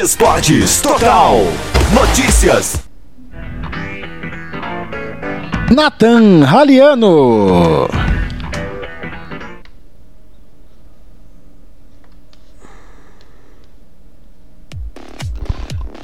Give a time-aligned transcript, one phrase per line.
[0.00, 1.38] Esportes Total.
[1.92, 2.78] Notícias.
[5.74, 7.88] Nathan Raliano.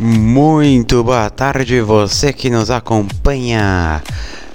[0.01, 4.03] Muito boa tarde, você que nos acompanha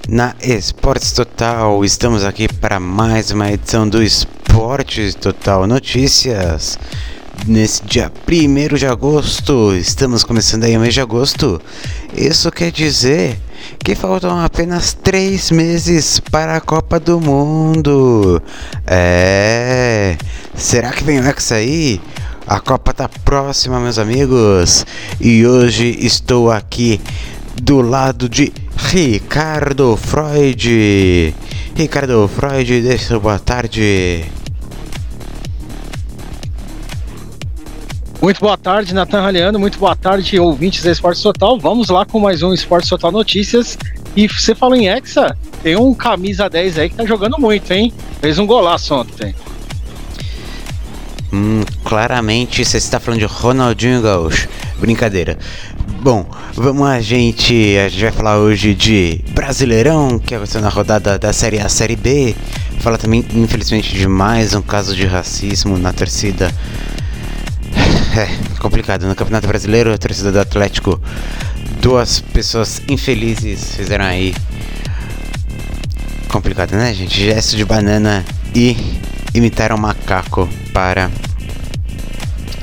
[0.06, 1.82] na Esportes Total.
[1.82, 6.78] Estamos aqui para mais uma edição do Esportes Total Notícias.
[7.46, 11.60] Nesse dia 1 de agosto, estamos começando aí o mês de agosto.
[12.14, 13.38] Isso quer dizer
[13.78, 18.42] que faltam apenas três meses para a Copa do Mundo.
[18.86, 20.16] É.
[20.54, 22.00] Será que vem o Hexa aí?
[22.46, 24.84] A Copa tá próxima, meus amigos,
[25.20, 27.00] e hoje estou aqui
[27.60, 31.34] do lado de Ricardo Freud.
[31.74, 34.24] Ricardo Freud, deixa boa tarde.
[38.22, 39.58] Muito boa tarde, Natan Raliano.
[39.58, 41.58] Muito boa tarde, ouvintes da Esporte Total.
[41.58, 43.78] Vamos lá com mais um Esporte Total Notícias.
[44.14, 47.90] E você falou em Hexa, tem um camisa 10 aí que tá jogando muito, hein?
[48.20, 49.34] Fez um golaço ontem.
[51.32, 54.50] Hum, claramente você está falando de Ronaldinho Gaúcho.
[54.78, 55.38] Brincadeira.
[56.02, 57.78] Bom, vamos a gente.
[57.78, 61.96] A gente vai falar hoje de Brasileirão, que aconteceu na rodada da Série A Série
[61.96, 62.36] B.
[62.80, 66.52] Fala também, infelizmente, de mais um caso de racismo na torcida.
[68.16, 69.06] É complicado.
[69.06, 71.00] No Campeonato Brasileiro, a torcida do Atlético,
[71.80, 74.34] duas pessoas infelizes fizeram aí.
[76.28, 77.24] Complicado, né, gente?
[77.24, 78.76] Gesto de banana e
[79.32, 81.10] imitaram macaco para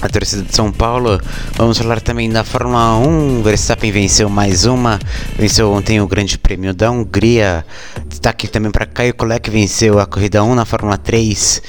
[0.02, 1.20] a torcida de São Paulo.
[1.56, 3.42] Vamos falar também da Fórmula 1.
[3.44, 5.00] Verstappen venceu mais uma.
[5.38, 7.66] Venceu ontem o Grande Prêmio da Hungria.
[8.08, 11.62] Destaque também para Caio Collet, venceu a Corrida 1 na Fórmula 3.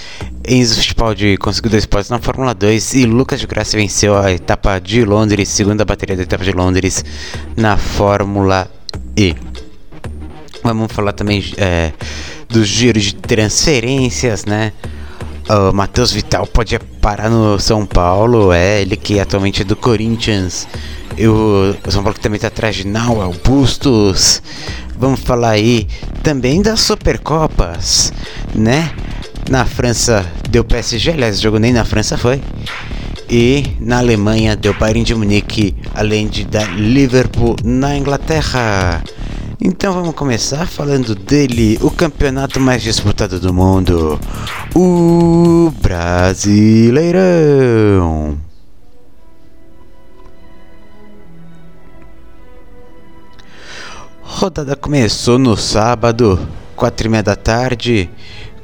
[0.46, 2.94] Enzo Fittipaldi conseguiu dois pontos na Fórmula 2.
[2.94, 7.04] E Lucas de Graça venceu a etapa de Londres, segunda bateria da etapa de Londres
[7.56, 8.70] na Fórmula
[9.16, 9.34] E.
[10.62, 11.92] Vamos falar também é,
[12.48, 14.72] dos giros de transferências, né?
[15.48, 20.68] O Matheus Vital pode parar no São Paulo, é ele que atualmente é do Corinthians.
[21.16, 24.42] E o, São Paulo que também está atrás de Nauel, Bustos.
[24.98, 25.88] Vamos falar aí
[26.22, 28.12] também das Supercopas,
[28.54, 28.92] né?
[29.48, 32.42] Na França deu PSG, aliás, jogo nem na França foi.
[33.30, 39.02] E na Alemanha deu Bayern de Munique, além de da Liverpool na Inglaterra.
[39.60, 44.16] Então vamos começar falando dele, o campeonato mais disputado do mundo,
[44.72, 47.18] o Brasileirão.
[54.22, 56.38] Rodada começou no sábado,
[56.76, 58.08] quatro e meia da tarde,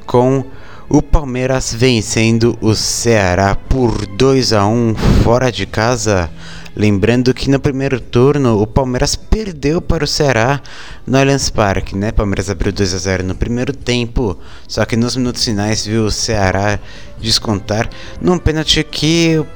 [0.05, 0.45] com
[0.89, 6.29] o Palmeiras vencendo o Ceará por 2 a 1 fora de casa.
[6.75, 10.61] Lembrando que no primeiro turno o Palmeiras perdeu para o Ceará
[11.07, 12.11] no Allianz Parque, né?
[12.11, 14.37] Palmeiras abriu 2 a 0 no primeiro tempo,
[14.67, 16.77] só que nos minutos finais viu o Ceará
[17.19, 17.89] descontar
[18.21, 19.47] num pênalti que o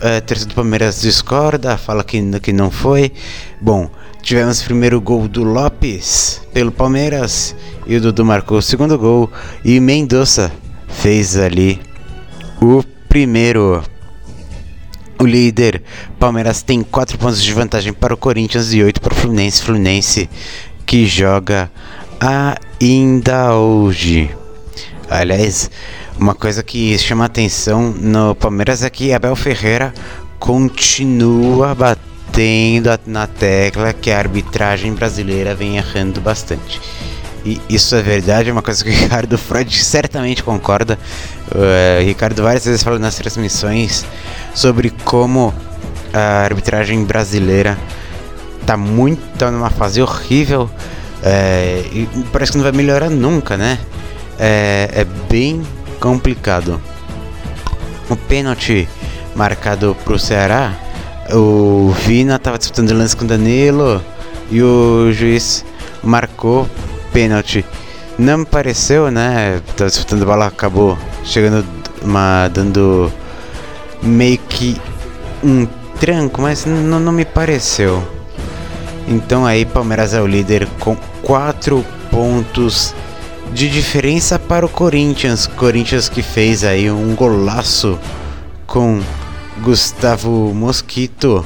[0.00, 3.12] é, terceiro do Palmeiras discorda, fala que, que não foi.
[3.60, 3.90] Bom,
[4.22, 7.54] tivemos o primeiro gol do Lopes pelo Palmeiras
[7.86, 9.30] e o Dudu marcou o segundo gol
[9.62, 10.50] e Mendonça
[10.94, 11.80] fez ali
[12.60, 13.82] o primeiro.
[15.16, 15.82] O líder,
[16.18, 19.62] Palmeiras, tem 4 pontos de vantagem para o Corinthians e 8 para o Fluminense.
[19.62, 20.28] Fluminense
[20.84, 21.70] que joga
[22.80, 24.28] ainda hoje.
[25.08, 25.70] Aliás,
[26.18, 29.94] uma coisa que chama atenção no Palmeiras é que Abel Ferreira
[30.38, 36.80] continua batendo na tecla que a arbitragem brasileira vem errando bastante.
[37.44, 40.98] E isso é verdade, é uma coisa que o Ricardo Freud certamente concorda.
[41.50, 44.04] Uh, Ricardo várias vezes fala nas transmissões
[44.54, 45.52] sobre como
[46.12, 47.76] a arbitragem brasileira
[48.64, 50.70] tá muito tá numa fase horrível
[51.22, 53.78] é, e parece que não vai melhorar nunca, né?
[54.38, 55.62] É, é bem
[55.98, 56.78] complicado.
[58.10, 58.86] O pênalti
[59.34, 60.74] marcado pro Ceará,
[61.32, 64.04] o Vina tava disputando o lance com o Danilo
[64.50, 65.64] e o juiz
[66.02, 66.68] marcou
[67.14, 67.64] pênalti.
[68.18, 69.62] Não me pareceu, né?
[69.76, 71.64] Tava disputando a bola, acabou chegando
[72.02, 73.10] uma dando
[74.02, 74.76] meio que
[75.42, 75.66] um
[75.98, 78.02] tranco, mas não, não me pareceu.
[79.06, 82.94] Então aí Palmeiras é o líder com 4 pontos
[83.52, 85.46] de diferença para o Corinthians.
[85.46, 87.98] Corinthians que fez aí um golaço
[88.66, 89.00] com
[89.62, 91.44] Gustavo Mosquito.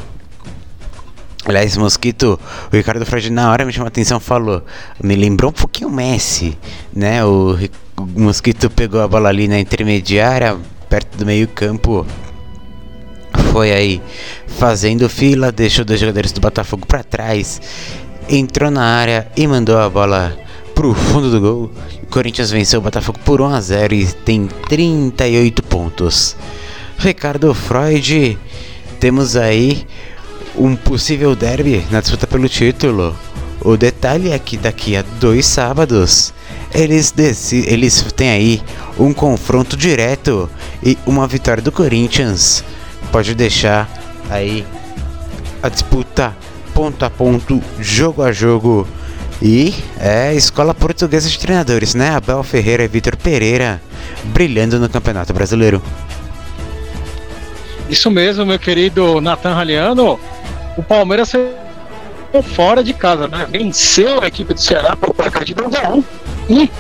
[1.49, 2.39] Aliás, Mosquito,
[2.71, 4.63] o Ricardo Freud na hora me chamou a atenção, falou,
[5.03, 6.59] me lembrou um pouquinho o Messi,
[6.95, 7.25] né?
[7.25, 7.59] O,
[7.97, 10.59] o Mosquito pegou a bola ali na intermediária,
[10.91, 12.07] perto do meio campo,
[13.51, 14.03] foi aí
[14.47, 17.61] fazendo fila, deixou dois jogadores do Botafogo para trás,
[18.29, 20.37] entrou na área e mandou a bola
[20.75, 21.71] pro fundo do gol.
[22.03, 26.37] O Corinthians venceu o Botafogo por 1 a 0 e tem 38 pontos.
[26.99, 28.39] Ricardo Freud,
[29.01, 29.87] temos aí
[30.59, 33.17] um possível derby na disputa pelo título.
[33.61, 36.33] O detalhe é que daqui a dois sábados
[36.73, 37.15] eles,
[37.53, 38.63] eles têm aí
[38.99, 40.51] um confronto direto
[40.83, 42.63] e uma vitória do Corinthians
[43.11, 43.89] pode deixar
[44.31, 44.67] aí
[45.63, 46.37] a disputa
[46.75, 48.87] ponto a ponto, jogo a jogo.
[49.41, 52.11] E é escola portuguesa de treinadores, né?
[52.11, 53.81] Abel Ferreira e Vitor Pereira
[54.25, 55.81] brilhando no Campeonato Brasileiro.
[57.89, 60.19] Isso mesmo, meu querido Nathan Raliano.
[60.79, 61.49] O Palmeiras saiu
[62.55, 63.49] fora de casa, né?
[63.51, 66.05] Venceu a equipe do Ceará por placar de 2 a 1
[66.49, 66.71] e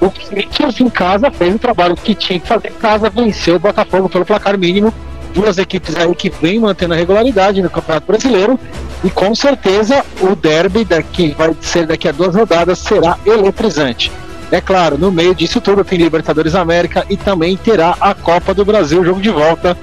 [0.00, 3.58] o Corinthians em casa fez o trabalho que tinha que fazer em casa, venceu o
[3.58, 4.94] Botafogo pelo placar mínimo.
[5.34, 8.60] Duas equipes aí que vêm mantendo a regularidade no Campeonato Brasileiro.
[9.02, 14.12] E com certeza o derby daqui vai ser daqui a duas rodadas será eletrizante.
[14.52, 18.64] É claro, no meio disso tudo tem Libertadores América e também terá a Copa do
[18.64, 19.76] Brasil, jogo de volta.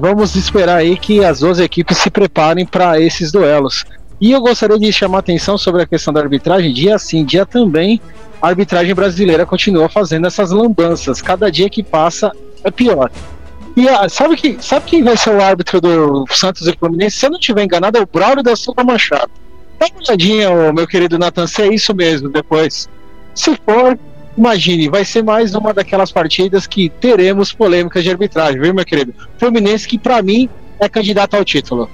[0.00, 3.84] Vamos esperar aí que as duas equipes se preparem para esses duelos.
[4.20, 6.72] E eu gostaria de chamar atenção sobre a questão da arbitragem.
[6.72, 8.00] Dia sim, dia também,
[8.40, 11.22] a arbitragem brasileira continua fazendo essas lambanças.
[11.22, 12.32] Cada dia que passa
[12.64, 13.10] é pior.
[13.76, 17.16] E ah, sabe, que, sabe quem vai ser o árbitro do Santos e Fluminense?
[17.16, 19.30] Se eu não estiver enganado, é o Braulio da Silva Machado.
[19.78, 22.88] Dá uma olhadinha, meu querido Nathan, se é isso mesmo depois.
[23.36, 23.96] Se for,
[24.38, 29.12] imagine, vai ser mais uma daquelas partidas que teremos polêmicas de arbitragem, viu, meu querido?
[29.36, 30.48] Fluminense que, para mim,
[30.78, 31.90] é candidato ao título.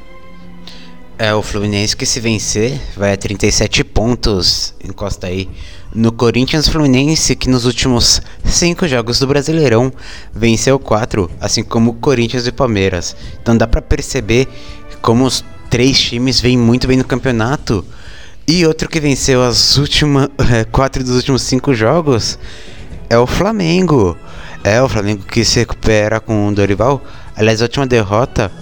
[1.16, 5.48] É, o Fluminense que se vencer vai a 37 pontos, encosta aí
[5.94, 9.92] no Corinthians Fluminense, que nos últimos 5 jogos do Brasileirão
[10.34, 13.16] venceu 4, assim como o Corinthians e Palmeiras.
[13.40, 14.48] Então dá para perceber
[15.00, 17.84] como os três times vêm muito bem no campeonato.
[18.46, 20.28] E outro que venceu as últimas
[20.70, 22.38] 4 é, dos últimos 5 jogos
[23.08, 24.16] é o Flamengo.
[24.62, 27.02] É o Flamengo que se recupera com o Dorival.
[27.34, 28.52] Aliás, a última derrota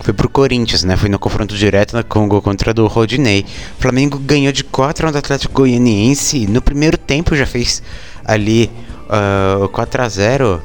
[0.00, 0.96] foi pro Corinthians, né?
[0.96, 3.44] Foi no confronto direto na Congo contra do Rodinei.
[3.78, 6.46] O Flamengo ganhou de 4 do Atlético Goianiense.
[6.46, 7.82] No primeiro tempo já fez
[8.24, 8.70] ali
[9.08, 10.62] uh, ah, 4 a 0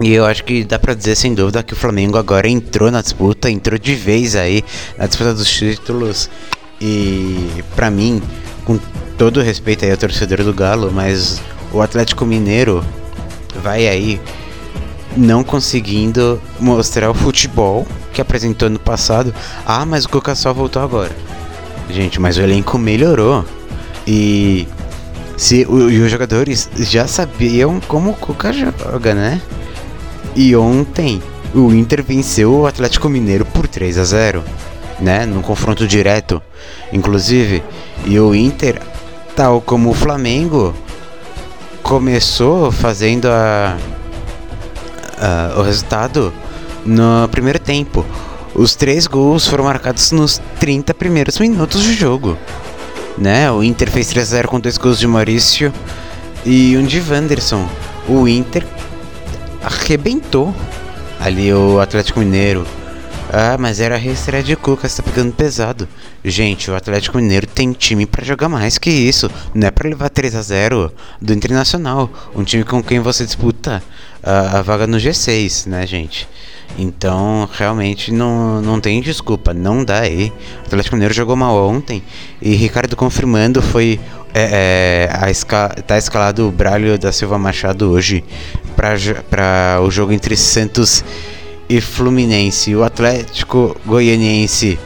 [0.00, 3.02] e eu acho que dá pra dizer sem dúvida que o Flamengo agora entrou na
[3.02, 4.62] disputa, entrou de vez aí
[4.96, 6.30] na disputa dos títulos.
[6.80, 8.22] E para mim,
[8.64, 8.78] com
[9.16, 11.40] todo respeito aí ao torcedor do Galo, mas
[11.72, 12.84] o Atlético Mineiro
[13.62, 14.20] vai aí
[15.16, 19.34] não conseguindo mostrar o futebol que apresentou no passado.
[19.66, 21.14] Ah, mas o Cuca só voltou agora.
[21.90, 23.44] Gente, mas o elenco melhorou.
[24.06, 24.68] E
[25.36, 29.40] se o, e os jogadores já sabiam como o Cuca joga, né?
[30.36, 31.22] E ontem
[31.54, 34.44] o Inter venceu o Atlético Mineiro por 3 a 0,
[35.00, 35.26] né?
[35.26, 36.42] Num confronto direto,
[36.92, 37.62] inclusive.
[38.04, 38.80] E o Inter,
[39.34, 40.74] tal como o Flamengo,
[41.82, 43.76] começou fazendo a
[45.18, 46.32] uh, o resultado
[46.84, 48.04] no primeiro tempo.
[48.54, 52.36] Os três gols foram marcados nos 30 primeiros minutos de jogo.
[53.16, 53.50] Né?
[53.50, 55.72] O Inter fez 3 a 0 com dois gols de Maurício
[56.44, 57.68] e um de Wanderson.
[58.08, 58.64] O Inter
[59.62, 60.54] arrebentou
[61.20, 62.66] ali o Atlético Mineiro.
[63.30, 65.86] Ah, mas era a reestreia de Cuca, você tá pegando pesado.
[66.24, 69.30] Gente, o Atlético Mineiro tem time para jogar mais que isso.
[69.54, 73.82] Não é para levar 3 a 0 do Internacional, um time com quem você disputa
[74.22, 76.26] a, a vaga no G6, né, gente?
[76.78, 80.32] Então, realmente não, não tem desculpa, não dá aí.
[80.62, 82.02] O Atlético Mineiro jogou mal ontem
[82.40, 84.00] e Ricardo confirmando foi
[84.34, 88.22] é, é, a esca tá escalado o Bralho da Silva Machado hoje
[88.76, 91.37] para o jogo entre Santos e
[91.80, 92.74] Fluminense.
[92.74, 94.78] O Atlético Goianiense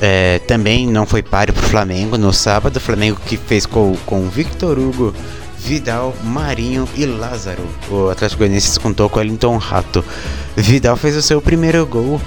[0.00, 2.76] é, também não foi páreo para o Flamengo no sábado.
[2.76, 5.14] O Flamengo que fez com, com Victor Hugo,
[5.58, 7.62] Vidal, Marinho e Lázaro.
[7.90, 10.04] O Atlético Goianiense contou com Wellington Rato.
[10.56, 12.20] Vidal fez o seu primeiro gol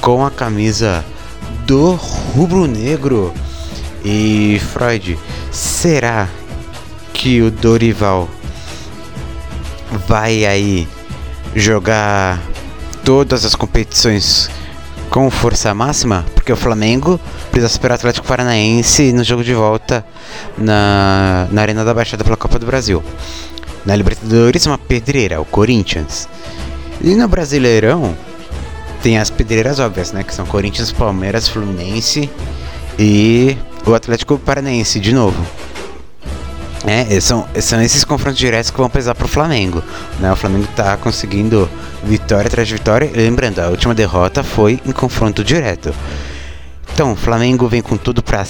[0.00, 1.04] com a camisa
[1.66, 3.32] do rubro-negro.
[4.04, 5.18] E Freud,
[5.50, 6.28] será
[7.12, 8.28] que o Dorival
[10.08, 10.88] vai aí
[11.54, 12.51] jogar
[13.04, 14.48] todas as competições
[15.10, 20.04] com força máxima, porque o Flamengo precisa superar o Atlético Paranaense no jogo de volta
[20.56, 23.02] na, na Arena da Baixada pela Copa do Brasil.
[23.84, 26.28] Na Libertadores, uma pedreira, o Corinthians.
[27.00, 28.16] E no Brasileirão,
[29.02, 30.22] tem as pedreiras óbvias, né?
[30.22, 32.30] Que são Corinthians, Palmeiras, Fluminense
[32.98, 35.44] e o Atlético Paranaense de novo.
[36.84, 39.82] É, são, são esses confrontos diretos que vão pesar pro Flamengo.
[40.18, 40.32] Né?
[40.32, 41.70] O Flamengo tá conseguindo
[42.02, 43.10] vitória atrás de vitória.
[43.14, 45.94] Lembrando, a última derrota foi em confronto direto.
[46.92, 48.44] Então, o Flamengo vem com tudo para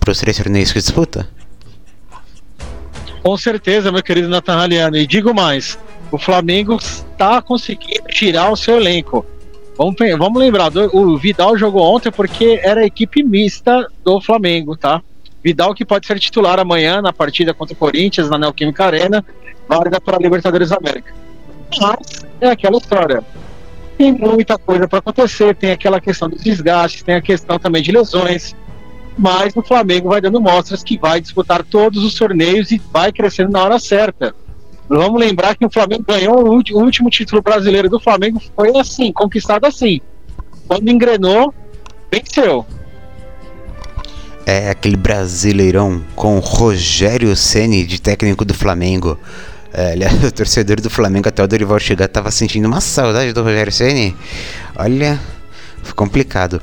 [0.00, 1.28] pros três torneios que disputa?
[3.22, 4.96] Com certeza, meu querido Nathan Haliano.
[4.96, 5.78] E digo mais,
[6.10, 9.24] o Flamengo está conseguindo tirar o seu elenco.
[9.76, 15.00] Vamos, vamos lembrar, o Vidal jogou ontem porque era a equipe mista do Flamengo, tá?
[15.42, 19.24] Vidal que pode ser titular amanhã na partida contra o Corinthians, na Neoquímica Arena,
[19.68, 21.14] válida para a Libertadores América.
[21.80, 23.22] Mas é aquela história.
[23.96, 27.92] Tem muita coisa para acontecer, tem aquela questão dos desgastes, tem a questão também de
[27.92, 28.54] lesões.
[29.16, 33.50] Mas o Flamengo vai dando mostras que vai disputar todos os torneios e vai crescendo
[33.50, 34.34] na hora certa.
[34.88, 39.66] Vamos lembrar que o Flamengo ganhou o último título brasileiro do Flamengo foi assim, conquistado
[39.66, 40.00] assim.
[40.66, 41.52] Quando engrenou,
[42.10, 42.64] venceu.
[44.50, 49.20] É aquele brasileirão com Rogério Ceni de técnico do Flamengo.
[49.70, 53.42] É, aliás, o torcedor do Flamengo até o Dorival chegar tava sentindo uma saudade do
[53.42, 54.16] Rogério Ceni.
[54.74, 55.20] Olha,
[55.82, 56.62] foi complicado.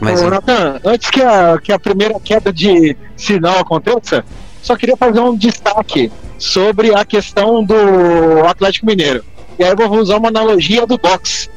[0.00, 4.24] Mas, Ô, Nathan, antes que a, que a primeira queda de sinal aconteça,
[4.62, 9.22] só queria fazer um destaque sobre a questão do Atlético Mineiro.
[9.58, 11.50] E aí eu vou usar uma analogia do boxe.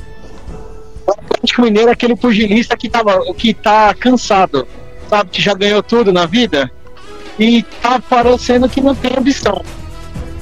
[1.08, 4.68] O Atlético Mineiro é aquele pugilista que, tava, que tá cansado,
[5.10, 5.30] sabe?
[5.30, 6.72] Que já ganhou tudo na vida
[7.40, 9.62] e tá parecendo que não tem ambição.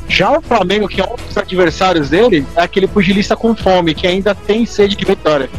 [0.07, 4.05] Já o Flamengo, que é um dos adversários dele, é aquele pugilista com fome, que
[4.05, 5.49] ainda tem sede de vitória.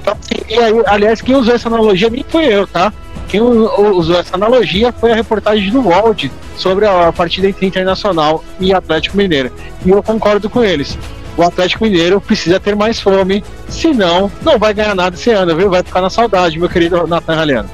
[0.00, 2.92] Então, assim, aí, aliás, quem usou essa analogia nem foi eu, tá?
[3.28, 8.74] Quem usou essa analogia foi a reportagem do Wald sobre a partida entre Internacional e
[8.74, 9.50] Atlético Mineiro.
[9.84, 10.98] E eu concordo com eles.
[11.36, 15.70] O Atlético Mineiro precisa ter mais fome, senão não vai ganhar nada esse ano, viu?
[15.70, 17.70] Vai ficar na saudade, meu querido Nathan Raliano.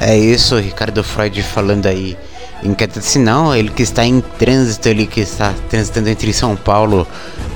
[0.00, 2.16] É isso, Ricardo Freud falando aí
[2.62, 6.56] em queda de sinal, ele que está em trânsito, ele que está transitando entre São
[6.56, 7.06] Paulo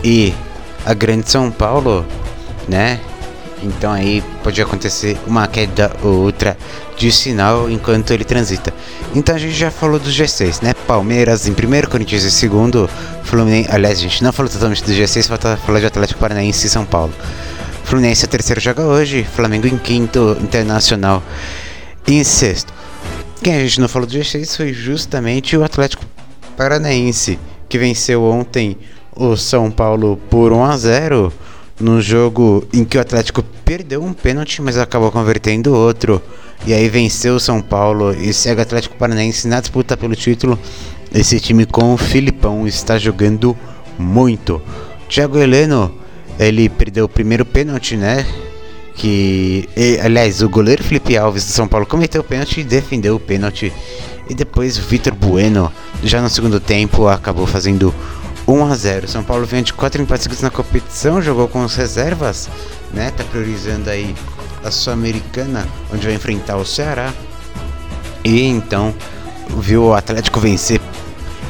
[0.03, 0.33] e
[0.87, 2.07] a Grande São Paulo,
[2.69, 3.01] né?
[3.63, 6.57] Então aí pode acontecer uma queda ou outra
[6.97, 8.75] de sinal enquanto ele transita.
[9.15, 10.75] Então a gente já falou do G6, né?
[10.87, 12.91] Palmeiras em primeiro, Corinthians em segundo,
[13.33, 13.71] Fluminense.
[13.71, 16.85] Aliás, a gente não falou totalmente do G6, falta falar de Atlético Paranaense e São
[16.85, 17.15] Paulo.
[17.83, 21.23] Fluminense é terceiro joga hoje, Flamengo em quinto, Internacional
[22.07, 22.75] em sexto.
[23.43, 26.05] Quem a gente não falou do G6 foi justamente o Atlético
[26.59, 27.39] Paranaense,
[27.71, 28.77] que venceu ontem
[29.17, 31.33] o São Paulo por 1 a 0
[31.81, 36.21] num jogo em que o Atlético perdeu um pênalti, mas acabou convertendo outro.
[36.67, 40.59] E aí venceu o São Paulo e segue o Atlético Paranaense na disputa pelo título.
[41.15, 43.55] Esse time com o Filipão está jogando
[43.99, 44.63] muito.
[45.11, 45.95] Thiago Heleno,
[46.39, 48.27] ele perdeu o primeiro pênalti, né?
[48.95, 53.17] Que, e, aliás, o goleiro Felipe Alves do São Paulo cometeu o pênalti e defendeu
[53.17, 53.71] o pênalti.
[54.29, 55.71] E depois o Vitor Bueno,
[56.03, 57.95] já no segundo tempo, acabou fazendo
[58.49, 59.07] 1 a 0.
[59.09, 62.49] São Paulo vem de 4 empates na competição, jogou com as reservas,
[62.91, 63.13] né?
[63.15, 64.15] Tá priorizando aí
[64.65, 67.13] a Sul-Americana, onde vai enfrentar o Ceará.
[68.25, 68.95] E então
[69.59, 70.81] viu o Atlético vencer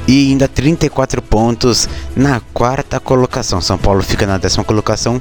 [0.07, 3.61] e ainda 34 pontos na quarta colocação.
[3.61, 5.21] São Paulo fica na décima colocação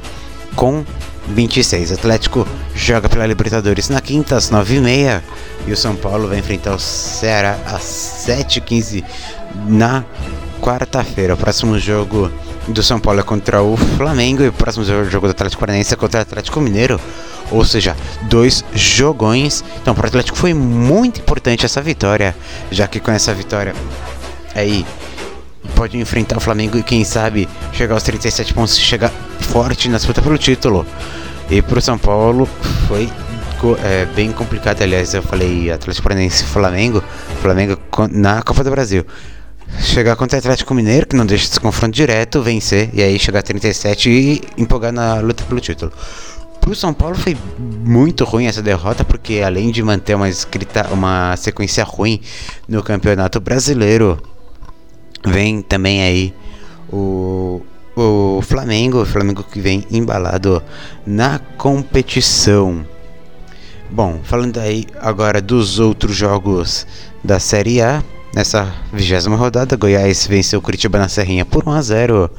[0.55, 0.83] com
[1.27, 1.91] 26.
[1.91, 5.21] Atlético joga pela Libertadores na quinta às 9h30
[5.67, 7.83] e o São Paulo vai enfrentar o Ceará às
[8.27, 9.03] 7h15
[9.67, 10.03] na
[10.61, 11.33] quarta-feira.
[11.33, 12.31] O próximo jogo
[12.67, 15.97] do São Paulo é contra o Flamengo e o próximo jogo do Atlético Paranaense é
[15.97, 16.99] contra o Atlético Mineiro.
[17.51, 19.63] Ou seja, dois jogões.
[19.81, 22.35] Então, para o Atlético foi muito importante essa vitória,
[22.71, 23.75] já que com essa vitória
[24.55, 24.85] aí
[25.75, 30.21] pode enfrentar o Flamengo e quem sabe chegar aos 37 pontos chegar forte na disputa
[30.21, 30.85] pelo título.
[31.49, 32.47] E para o São Paulo
[32.87, 33.09] foi
[33.83, 37.03] é, bem complicado, aliás, eu falei Atlético Paranaense Flamengo,
[37.41, 37.77] Flamengo
[38.11, 39.05] na Copa do Brasil
[39.79, 43.39] chegar contra o Atlético Mineiro, que não deixa esse confronto direto, vencer e aí chegar
[43.39, 45.91] a 37 e empolgar na luta pelo título.
[46.59, 51.35] Pro São Paulo foi muito ruim essa derrota, porque além de manter uma escrita, uma
[51.35, 52.21] sequência ruim
[52.67, 54.21] no Campeonato Brasileiro,
[55.25, 56.33] vem também aí
[56.91, 57.61] o,
[57.95, 60.61] o Flamengo, o Flamengo que vem embalado
[61.05, 62.85] na competição.
[63.89, 66.87] Bom, falando aí agora dos outros jogos
[67.23, 71.81] da Série A, Nessa vigésima rodada, Goiás venceu o Curitiba na Serrinha por 1 a
[71.81, 72.31] 0.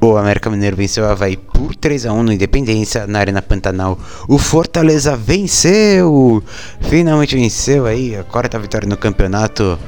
[0.00, 3.96] O América Mineiro venceu o Havaí por 3 a 1 no Independência, na Arena Pantanal.
[4.26, 6.42] O Fortaleza venceu!
[6.80, 9.78] Finalmente venceu aí a quarta vitória no campeonato.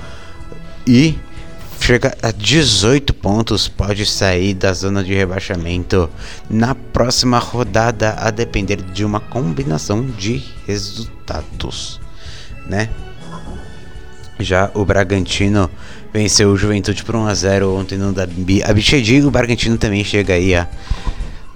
[0.87, 1.19] E
[1.83, 6.09] chega a 18 pontos, pode sair da zona de rebaixamento
[6.49, 12.01] na próxima rodada, a depender de uma combinação de resultados,
[12.69, 12.89] né?
[14.39, 15.69] Já o Bragantino
[16.15, 18.15] venceu o Juventude por 1x0 ontem no
[18.65, 19.21] Abichedi.
[19.21, 20.69] O Bragantino também chega aí a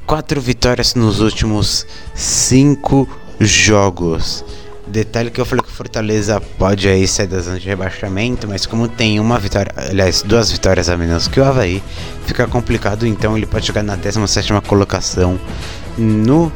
[0.04, 4.44] quatro vitórias nos últimos cinco jogos.
[4.86, 8.66] Detalhe que eu falei que o Fortaleza pode aí sair da zona de rebaixamento, mas
[8.66, 11.82] como tem uma vitória, aliás, duas vitórias a menos que o Havaí,
[12.24, 15.38] fica complicado, então ele pode chegar na 17 colocação
[15.98, 16.52] no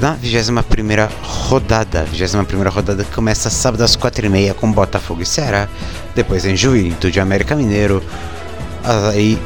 [0.00, 2.04] na 21 rodada.
[2.04, 5.68] 21 rodada que começa sábado às 4h30 com Botafogo e Ceará.
[6.14, 8.02] Depois em Juventude América Mineiro.
[9.12, 9.38] Aí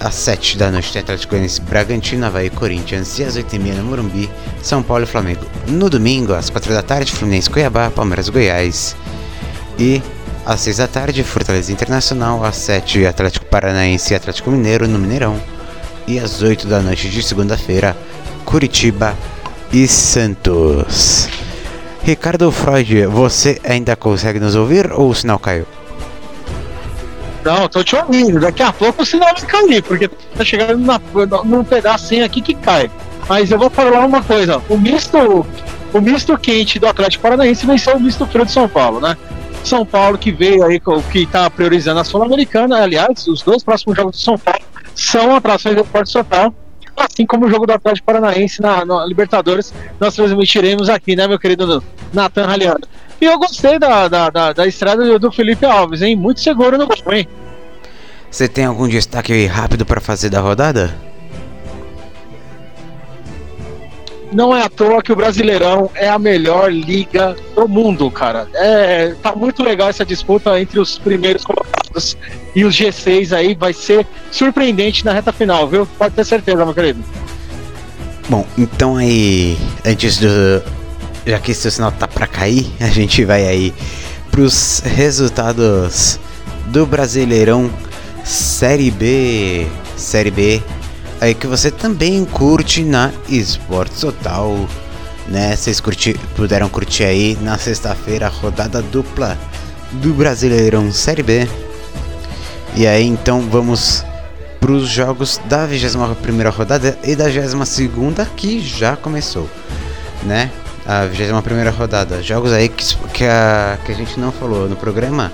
[0.00, 4.30] às 7 da noite tem Atlético Goianiense Bragantino, Havaí Corinthians e às 8h30 no Morumbi,
[4.62, 5.44] São Paulo e Flamengo.
[5.68, 8.96] No domingo, às 4 da tarde, Fluminense Cuiabá, Palmeiras Goiás.
[9.78, 10.02] E
[10.44, 15.40] às 6 da tarde, Fortaleza Internacional, às 7 Atlético Paranaense e Atlético Mineiro no Mineirão.
[16.06, 17.96] E às 8 da noite de segunda-feira,
[18.44, 19.16] Curitiba
[19.70, 21.28] e Santos.
[22.02, 25.66] Ricardo Freud, você ainda consegue nos ouvir ou o sinal caiu?
[27.44, 28.40] Não, tô te ouvindo.
[28.40, 31.00] Daqui a pouco o sinal vai cair, porque tá chegando na,
[31.44, 32.90] num pedacinho aqui que cai.
[33.28, 35.46] Mas eu vou falar uma coisa: o misto,
[35.92, 39.16] o misto quente do Atlético Paranaense venceu o misto frio de São Paulo, né?
[39.64, 40.80] São Paulo que veio aí,
[41.10, 42.82] que tá priorizando a Sul-Americana.
[42.82, 44.60] Aliás, os dois próximos jogos do São Paulo
[44.94, 46.54] são atrações do Porto Total.
[46.96, 51.38] Assim como o jogo do Atlético Paranaense na, na Libertadores, nós transmitiremos aqui, né, meu
[51.38, 51.82] querido
[52.12, 52.80] Nathan Raliano.
[53.20, 56.16] E eu gostei da, da, da, da estrada do Felipe Alves, hein?
[56.16, 57.28] Muito seguro no gol, hein?
[58.30, 60.94] Você tem algum destaque rápido para fazer da rodada?
[64.32, 68.48] Não é à toa que o Brasileirão é a melhor liga do mundo, cara.
[68.54, 72.16] É, tá muito legal essa disputa entre os primeiros colocados
[72.54, 73.54] e os G6 aí.
[73.54, 75.84] Vai ser surpreendente na reta final, viu?
[75.98, 77.02] Pode ter certeza, meu querido.
[78.28, 80.62] Bom, então aí, antes do,
[81.26, 83.74] já que seu sinal tá para cair, a gente vai aí
[84.30, 86.18] pros resultados
[86.66, 87.70] do Brasileirão
[88.24, 90.62] Série B, Série B,
[91.20, 94.68] aí que você também curte na Esportes Total,
[95.28, 95.54] né?
[95.56, 99.38] Vocês curti, puderam curtir aí na sexta-feira a rodada dupla
[99.92, 101.48] do Brasileirão Série B.
[102.76, 104.04] E aí então vamos
[104.60, 109.48] para os jogos da 21 primeira rodada e da 22 segunda que já começou,
[110.22, 110.50] né?
[110.90, 112.20] A 21 rodada.
[112.20, 115.30] Jogos aí que, que, a, que a gente não falou no programa.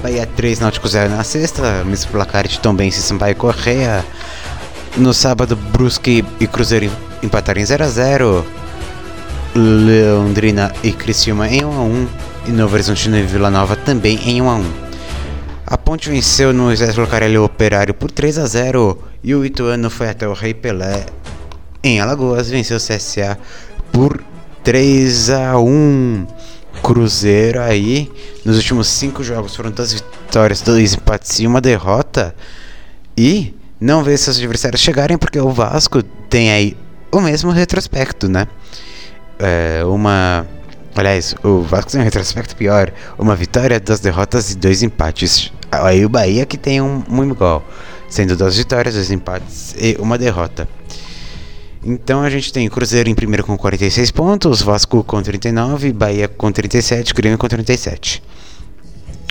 [0.00, 4.04] Bahia 3, Náutico 0 na sexta, mesmo placar de Tom Benz e Sampaio Correia.
[4.96, 6.88] No sábado, Brusque e Cruzeiro
[7.20, 8.44] empataram em 0x0.
[9.56, 12.08] Londrina e Criciúma em 1x1.
[12.46, 14.64] E Novo Horizontino e Vila Nova também em 1x1.
[15.66, 18.96] A Ponte venceu no José Lucarelli Operário por 3x0.
[19.24, 21.06] E o Ituano foi até o Rei Pelé
[21.82, 23.36] em Alagoas, venceu o CSA
[23.90, 24.22] por
[24.62, 26.26] 3 a 1
[26.82, 28.10] Cruzeiro aí,
[28.44, 32.34] nos últimos 5 jogos foram duas vitórias, dois empates e uma derrota.
[33.16, 36.76] E não vê seus adversários chegarem porque o Vasco tem aí
[37.12, 38.48] o mesmo retrospecto, né?
[39.38, 40.46] É, uma.
[40.94, 42.92] Aliás, o Vasco tem um retrospecto pior.
[43.18, 45.52] Uma vitória, duas derrotas e dois empates.
[45.70, 47.64] Aí o Bahia que tem um, um igual,
[48.08, 50.68] sendo duas vitórias, dois empates e uma derrota.
[51.84, 56.52] Então a gente tem Cruzeiro em primeiro com 46 pontos, Vasco com 39, Bahia com
[56.52, 58.22] 37, Grêmio com 37.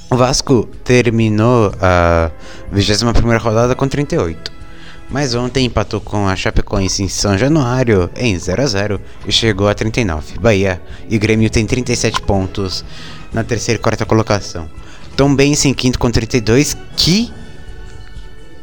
[0.09, 2.29] O Vasco terminou a
[2.69, 4.51] 21 rodada com 38.
[5.09, 9.69] Mas ontem empatou com a Chapecoense em São Januário em 0 a 0 e chegou
[9.69, 10.39] a 39.
[10.39, 12.83] Bahia e Grêmio tem 37 pontos
[13.31, 14.69] na terceira e quarta colocação.
[15.15, 16.75] Tom Benz em quinto com 32.
[16.97, 17.31] Que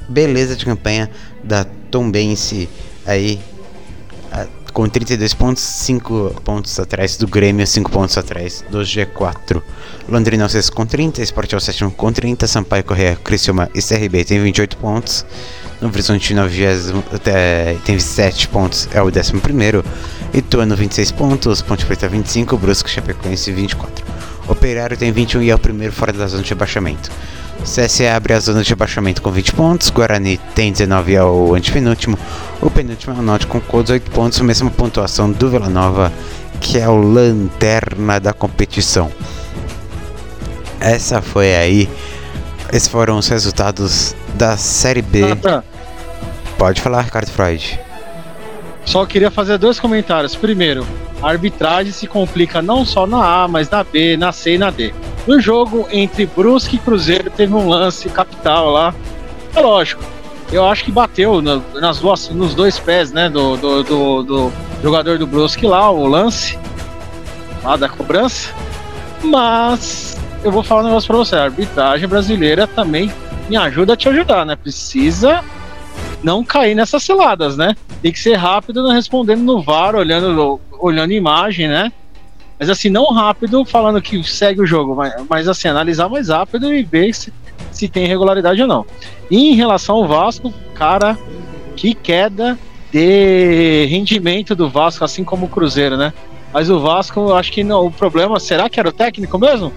[0.06, 1.10] beleza de campanha
[1.42, 2.68] da Tom Benz
[3.06, 3.40] aí
[4.78, 9.60] com 32 pontos, 5 pontos atrás do Grêmio, 5 pontos atrás do G4.
[10.08, 14.24] Londrina ao sexto com 30, Sport ao sétimo com 30, Sampaio Correia, Criciúma e CRB
[14.24, 15.26] tem 28 pontos.
[15.80, 16.42] No Horizontino
[17.84, 19.84] tem 27 pontos, é o 11 primeiro.
[20.32, 24.06] Ituano 26 pontos, Ponte Preta 25, Brusque Chapecoense 24.
[24.46, 27.10] Operário tem 21 e é o primeiro fora da zona de rebaixamento.
[27.64, 32.18] CSE abre a zona de rebaixamento com 20 pontos, Guarani tem 19 é o antepenúltimo,
[32.60, 36.12] o penúltimo é o Náutico com 18 pontos, mesma pontuação do Vila Nova,
[36.60, 39.10] que é o lanterna da competição.
[40.80, 41.88] Essa foi aí,
[42.72, 45.22] esses foram os resultados da Série B.
[46.56, 47.78] Pode falar, Ricardo Freud.
[48.84, 50.34] Só queria fazer dois comentários.
[50.34, 50.86] Primeiro,
[51.22, 54.70] a arbitragem se complica não só na A, mas na B, na C e na
[54.70, 54.94] D.
[55.28, 58.94] No jogo entre Brusque e Cruzeiro teve um lance capital lá.
[59.54, 60.02] É lógico,
[60.50, 65.18] eu acho que bateu nas duas, nos dois pés, né, do, do, do, do jogador
[65.18, 66.58] do Brusque lá, o lance
[67.62, 68.54] lá da cobrança.
[69.22, 71.36] Mas eu vou falar um negócio pra você.
[71.36, 73.12] A arbitragem brasileira também
[73.50, 74.56] me ajuda a te ajudar, né?
[74.56, 75.44] Precisa
[76.22, 77.76] não cair nessas ciladas, né?
[78.00, 81.92] Tem que ser rápido respondendo no VAR, olhando, olhando imagem, né?
[82.58, 86.72] Mas assim, não rápido falando que segue o jogo, mas, mas assim, analisar mais rápido
[86.72, 87.32] e ver se,
[87.70, 88.84] se tem irregularidade ou não.
[89.30, 91.16] E em relação ao Vasco, cara,
[91.76, 92.58] que queda
[92.90, 96.12] de rendimento do Vasco, assim como o Cruzeiro, né?
[96.52, 99.72] Mas o Vasco, acho que não, o problema, será que era o técnico mesmo?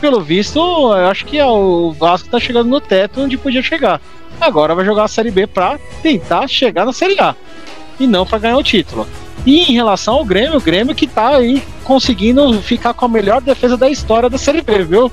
[0.00, 4.00] Pelo visto, eu acho que é o Vasco tá chegando no teto onde podia chegar.
[4.40, 7.34] Agora vai jogar a Série B para tentar chegar na Série A
[7.98, 9.06] e não para ganhar o título.
[9.46, 13.40] E em relação ao Grêmio, o Grêmio que tá aí conseguindo ficar com a melhor
[13.40, 15.10] defesa da história da Série B, viu?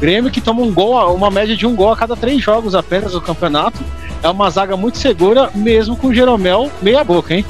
[0.00, 3.14] Grêmio que toma um gol, uma média de um gol a cada três jogos apenas
[3.14, 3.78] no campeonato.
[4.22, 7.44] É uma zaga muito segura, mesmo com o Jeromel meia boca, hein?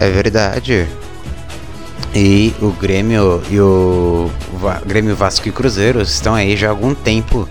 [0.00, 0.88] É verdade.
[2.14, 4.30] E o Grêmio e o
[4.84, 7.48] Grêmio Vasco e Cruzeiro estão aí já há algum tempo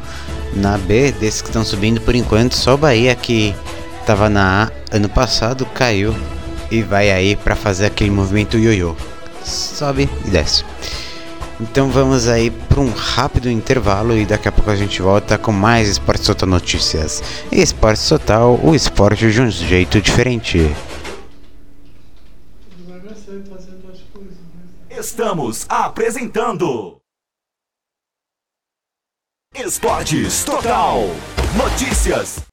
[0.55, 3.55] na B, desses que estão subindo por enquanto, só o Bahia que
[4.03, 6.13] estava na A ano passado caiu
[6.69, 8.95] e vai aí para fazer aquele movimento ioiô.
[9.43, 10.65] Sobe e desce.
[11.59, 15.51] Então vamos aí para um rápido intervalo e daqui a pouco a gente volta com
[15.53, 17.23] mais Esporte Total Notícias.
[17.51, 20.59] Esporte Total, o esporte de um jeito diferente.
[24.89, 26.97] Estamos apresentando
[29.55, 30.99] Esportes Total.
[31.55, 32.52] Notícias.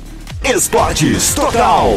[0.43, 1.91] Esportes Total.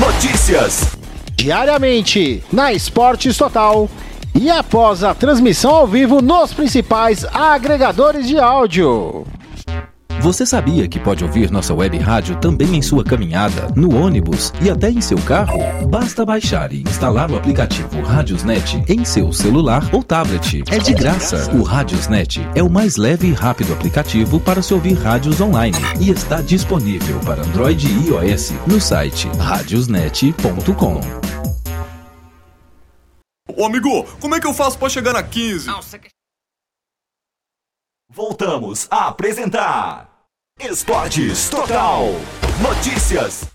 [0.00, 0.96] Notícias.
[1.36, 3.88] Diariamente na Esportes Total
[4.34, 9.24] e após a transmissão ao vivo nos principais agregadores de áudio.
[10.24, 14.70] Você sabia que pode ouvir nossa web rádio também em sua caminhada, no ônibus e
[14.70, 15.58] até em seu carro?
[15.86, 20.64] Basta baixar e instalar o aplicativo Radiosnet em seu celular ou tablet.
[20.70, 21.54] É de graça.
[21.54, 26.08] O Radiosnet é o mais leve e rápido aplicativo para se ouvir rádios online e
[26.08, 31.00] está disponível para Android e iOS no site radiosnet.com.
[33.54, 35.68] Ô amigo, como é que eu faço para chegar na 15?
[38.10, 40.13] Voltamos a apresentar
[40.60, 42.14] Esportes Total.
[42.62, 43.46] Notícias.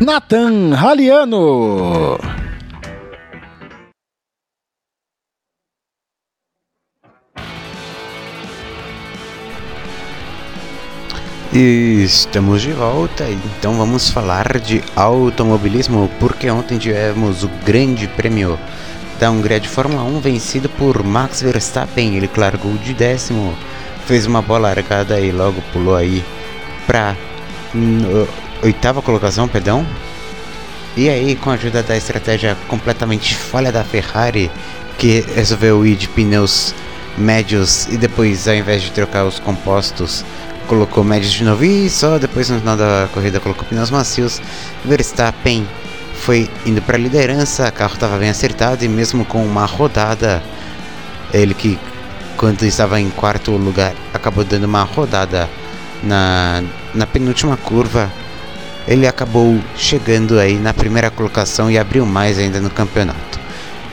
[0.00, 2.18] Nathan Raliano.
[11.52, 18.56] E estamos de volta, então vamos falar de automobilismo, porque ontem tivemos o Grande Prêmio
[19.18, 22.16] da Hungria de Fórmula 1 vencido por Max Verstappen.
[22.16, 23.54] Ele largou de décimo,
[24.10, 26.24] fez uma bola largada e logo pulou aí
[26.84, 27.14] para
[28.60, 29.86] oitava colocação, perdão.
[30.96, 34.50] E aí, com a ajuda da estratégia completamente falha da Ferrari,
[34.98, 36.74] que resolveu ir de pneus
[37.16, 40.24] médios e depois, ao invés de trocar os compostos,
[40.66, 44.42] colocou médios de novo e só depois no final da corrida colocou pneus macios.
[44.84, 45.64] Verstappen
[46.16, 50.42] foi indo para a liderança, o carro estava bem acertado e mesmo com uma rodada,
[51.32, 51.78] ele que
[52.40, 55.46] quando estava em quarto lugar acabou dando uma rodada
[56.02, 56.62] na,
[56.94, 58.10] na penúltima curva,
[58.88, 63.38] ele acabou chegando aí na primeira colocação e abriu mais ainda no campeonato.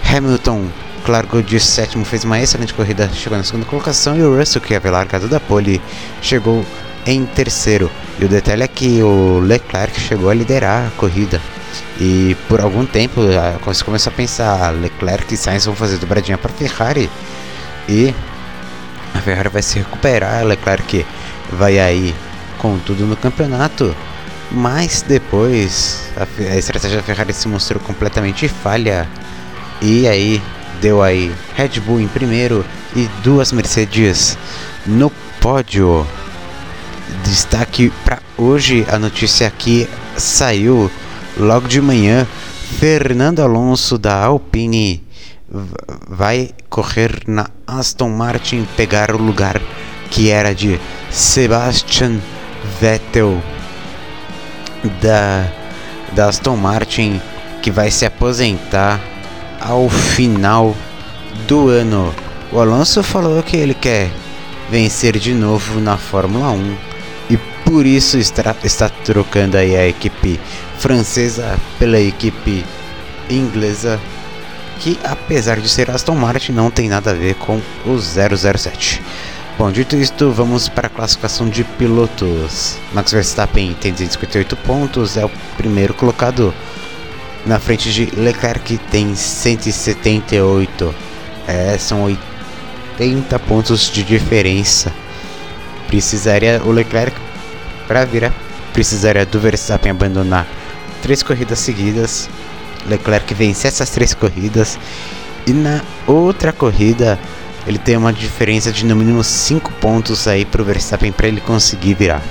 [0.02, 0.66] Hamilton
[1.06, 4.74] largou de sétimo, fez uma excelente corrida, chegou na segunda colocação e o Russell, que
[4.74, 5.82] havia largado da pole,
[6.22, 6.66] chegou
[7.06, 7.92] em terceiro.
[8.18, 11.42] E o detalhe é que o Leclerc chegou a liderar a corrida.
[12.00, 13.20] E por algum tempo
[13.66, 17.10] você começou a pensar, Leclerc e Sainz vão fazer dobradinha para Ferrari
[17.90, 18.14] e
[19.18, 21.06] a Ferrari vai se recuperar, Leclerc
[21.52, 22.16] vai aí
[22.58, 23.96] com tudo no campeonato.
[24.52, 29.08] Mas depois a, a estratégia da Ferrari se mostrou completamente falha
[29.82, 30.42] e aí
[30.82, 34.38] deu aí Red Bull em primeiro e duas Mercedes
[34.86, 36.08] no pódio.
[37.24, 40.90] Destaque para hoje, a notícia aqui saiu
[41.38, 42.28] logo de manhã.
[42.80, 45.04] Fernando Alonso da Alpine
[46.08, 49.62] vai correr na Aston Martin pegar o lugar
[50.10, 52.20] que era de Sebastian
[52.80, 53.42] Vettel
[55.02, 55.48] da,
[56.14, 57.22] da Aston Martin
[57.62, 59.00] que vai se aposentar
[59.60, 60.76] ao final
[61.48, 62.14] do ano.
[62.52, 64.10] O Alonso falou que ele quer
[64.70, 66.78] vencer de novo na Fórmula 1
[67.30, 70.40] e por isso está, está trocando aí a equipe
[70.78, 72.64] francesa pela equipe
[73.30, 74.00] inglesa
[74.80, 79.02] que apesar de ser Aston Martin não tem nada a ver com o 007.
[79.58, 82.78] Bom, dito isto, vamos para a classificação de pilotos.
[82.94, 86.54] Max Verstappen tem 258 pontos, é o primeiro colocado
[87.48, 90.94] na frente de Leclerc tem 178.
[91.48, 94.92] É, são 80 pontos de diferença.
[95.88, 97.16] Precisaria o Leclerc
[97.88, 98.34] para virar,
[98.74, 100.46] precisaria do Verstappen abandonar
[101.02, 102.30] três corridas seguidas.
[102.88, 104.80] Leclerc vence essas três corridas
[105.46, 107.20] e na outra corrida
[107.66, 111.96] ele tem uma diferença de no mínimo 5 pontos aí pro Verstappen para ele conseguir
[111.96, 112.22] virar.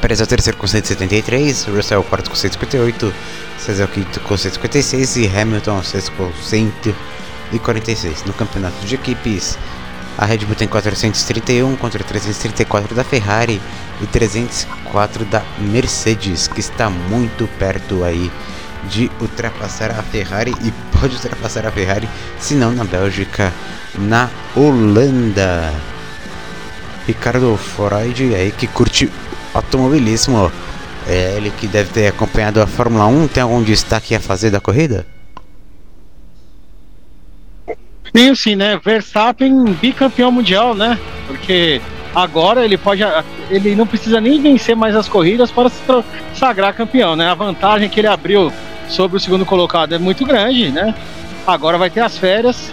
[0.00, 3.14] Pérez é o terceiro com 173, Russell é o quarto com 158,
[3.58, 8.24] César é o quinto com 156 e Hamilton é o sexto com 146.
[8.24, 9.56] No campeonato de equipes,
[10.18, 13.60] a Red Bull tem 431 contra 334 da Ferrari
[14.00, 18.30] e 304 da Mercedes, que está muito perto aí
[18.88, 23.52] de ultrapassar a Ferrari e pode ultrapassar a Ferrari, se não na Bélgica,
[23.98, 25.72] na Holanda.
[27.06, 29.10] Ricardo Freud aí que curte
[29.52, 30.52] automobilismo,
[31.06, 34.60] é ele que deve ter acompanhado a Fórmula 1, tem algum destaque a fazer da
[34.60, 35.06] corrida?
[38.12, 38.78] Tenho sim, né?
[38.82, 40.98] Verstappen bicampeão mundial, né?
[41.26, 41.80] Porque
[42.14, 43.02] agora ele pode.
[43.48, 45.80] Ele não precisa nem vencer mais as corridas para se
[46.34, 47.30] sagrar campeão, né?
[47.30, 48.52] A vantagem que ele abriu
[48.88, 50.94] sobre o segundo colocado é muito grande, né?
[51.46, 52.70] Agora vai ter as férias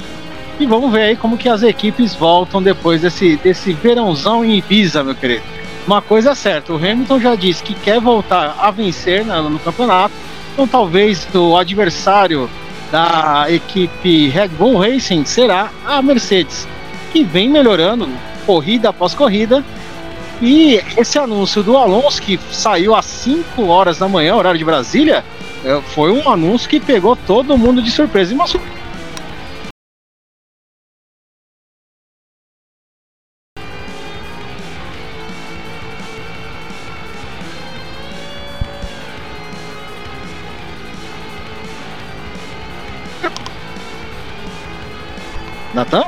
[0.60, 5.04] e vamos ver aí como que as equipes voltam depois desse, desse verãozão em Ibiza,
[5.04, 5.44] meu querido.
[5.88, 9.60] Uma coisa é certa, o Hamilton já disse que quer voltar a vencer no, no
[9.60, 10.14] campeonato,
[10.54, 12.50] então talvez o adversário
[12.92, 16.68] da equipe Red Bull Racing será a Mercedes,
[17.12, 18.10] que vem melhorando
[18.46, 19.64] corrida após corrida.
[20.42, 25.24] E esse anúncio do Alonso, que saiu às 5 horas da manhã, horário de Brasília,
[25.94, 28.32] foi um anúncio que pegou todo mundo de surpresa.
[28.32, 28.80] E uma surpresa
[45.74, 46.04] Natan?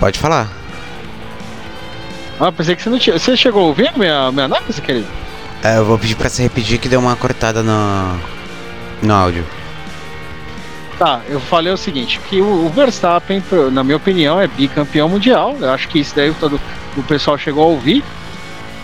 [0.00, 0.48] Pode falar.
[2.40, 3.18] Ah, pensei que você não tinha.
[3.18, 5.27] Você chegou a ouvir minha, minha análise, querido?
[5.62, 8.18] É, eu vou pedir pra você repetir que deu uma cortada no,
[9.02, 9.44] no áudio.
[10.98, 13.42] Tá, eu falei o seguinte, que o, Verstappen,
[13.72, 15.56] na minha opinião, é bicampeão mundial.
[15.60, 16.60] Eu acho que isso daí todo
[16.96, 18.02] o pessoal chegou a ouvir.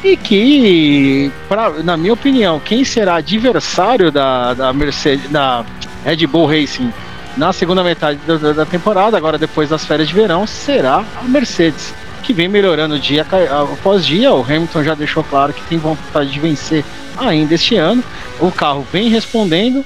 [0.02, 5.64] E que, pra, na minha opinião, quem será adversário da, da Mercedes, da
[6.04, 6.92] Red Bull Racing
[7.36, 11.94] na segunda metade da, da temporada, agora depois das férias de verão, será a Mercedes
[12.24, 13.24] que vem melhorando dia
[13.72, 14.32] após dia.
[14.32, 16.84] O Hamilton já deixou claro que tem vontade de vencer
[17.16, 18.02] ainda este ano.
[18.40, 19.84] O carro vem respondendo.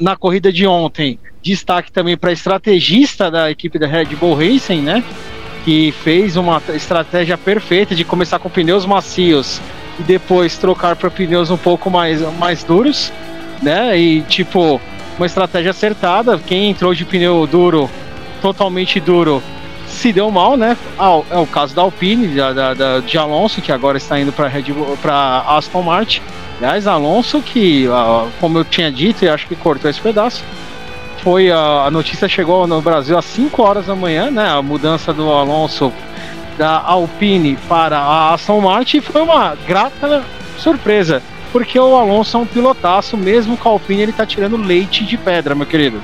[0.00, 5.02] Na corrida de ontem, destaque também para estrategista da equipe da Red Bull Racing, né?
[5.64, 9.60] Que fez uma estratégia perfeita de começar com pneus macios
[9.98, 13.10] e depois trocar para pneus um pouco mais, mais duros,
[13.62, 13.96] né?
[13.98, 14.78] E tipo,
[15.16, 16.38] uma estratégia acertada.
[16.38, 17.88] Quem entrou de pneu duro,
[18.42, 19.42] totalmente duro,
[19.88, 20.76] se deu mal, né?
[20.98, 24.32] Ah, é o caso da Alpine, da, da, da de Alonso, que agora está indo
[24.32, 26.22] para Aston Martin.
[26.58, 30.44] Aliás, Alonso, que, ah, como eu tinha dito, e acho que cortou esse pedaço,
[31.22, 34.48] foi a, a, notícia chegou no Brasil às 5 horas da manhã, né?
[34.48, 35.92] A mudança do Alonso
[36.56, 40.24] da Alpine para a Aston Martin foi uma grata
[40.58, 41.22] surpresa,
[41.52, 45.16] porque o Alonso é um pilotaço, mesmo com a Alpine ele está tirando leite de
[45.16, 46.00] pedra, meu querido.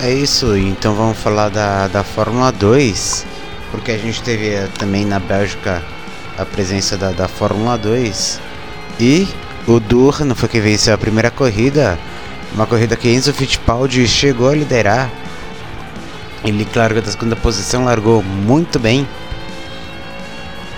[0.00, 3.24] É isso, então vamos falar da, da Fórmula 2,
[3.70, 5.82] porque a gente teve eh, também na Bélgica
[6.36, 8.40] a presença da, da Fórmula 2
[8.98, 9.26] e
[9.68, 11.96] o Durham foi quem venceu a primeira corrida,
[12.52, 15.10] uma corrida que Enzo Fittipaldi chegou a liderar.
[16.44, 19.08] Ele largou da segunda posição, largou muito bem.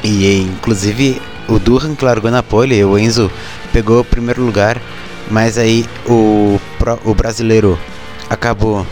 [0.04, 3.30] E inclusive o Durham que largou na pole, o Enzo
[3.72, 4.80] pegou o primeiro lugar,
[5.30, 6.60] mas aí o,
[7.04, 7.78] o brasileiro
[8.28, 8.86] acabou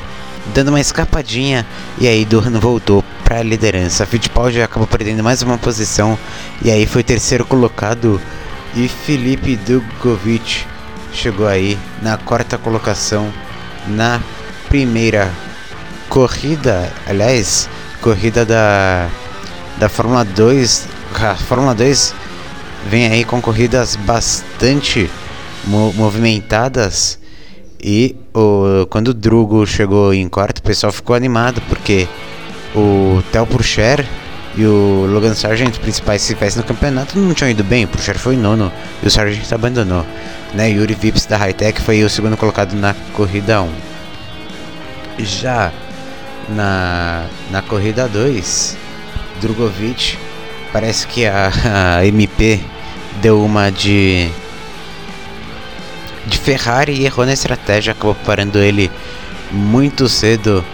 [0.52, 1.66] dando uma escapadinha
[1.98, 4.04] e aí Durham voltou para a liderança.
[4.04, 6.18] Fittipaldi acabou perdendo mais uma posição
[6.62, 8.20] e aí foi terceiro colocado
[8.74, 10.64] e Felipe Dugovic
[11.12, 13.32] chegou aí na quarta colocação
[13.86, 14.20] na
[14.68, 15.30] primeira
[16.08, 17.68] corrida, aliás,
[18.00, 19.08] corrida da
[19.78, 20.88] da Fórmula 2.
[21.14, 22.14] A Fórmula 2
[22.88, 25.10] vem aí com corridas bastante
[25.64, 27.18] mo movimentadas
[27.86, 32.08] E o, quando o Drugo chegou em quarto, o pessoal ficou animado porque
[32.74, 34.06] o Theo Purcher
[34.56, 37.84] e o Logan Sargent, principais rivais no campeonato, não tinham ido bem.
[37.84, 40.06] O Purcher foi nono e o Sargent abandonou.
[40.54, 40.70] Né?
[40.70, 43.70] Yuri Vips da Hightech foi o segundo colocado na corrida 1.
[45.18, 45.70] Já
[46.48, 48.78] na, na corrida 2,
[49.42, 50.16] Drogovic,
[50.72, 51.52] parece que a,
[51.98, 52.60] a MP
[53.20, 54.30] deu uma de
[56.26, 58.90] de Ferrari e errou na estratégia, acabou parando ele
[59.50, 60.64] muito cedo.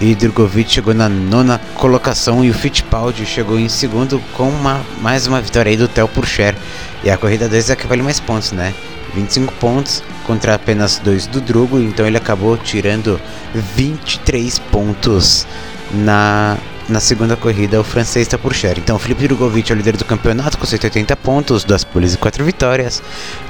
[0.00, 5.28] E Drogovic chegou na nona colocação e o Fittipaldi chegou em segundo com uma, mais
[5.28, 6.56] uma vitória aí do Theo Purcher.
[7.04, 8.74] E a corrida 2 é que vale mais pontos, né?
[9.14, 13.20] 25 pontos contra apenas 2 do Drugo, então ele acabou tirando
[13.54, 15.46] 23 pontos
[15.92, 16.56] na
[16.92, 18.78] na segunda corrida, o francês está por share.
[18.78, 22.44] Então, Felipe Drogovic é o líder do campeonato com 180 pontos, duas poles e quatro
[22.44, 23.02] vitórias.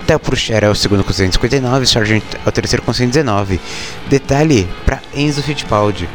[0.06, 3.60] Theo Purcher é o segundo com 159, Sargent é o terceiro com 119.
[4.08, 6.08] Detalhe para Enzo Fittipaldi.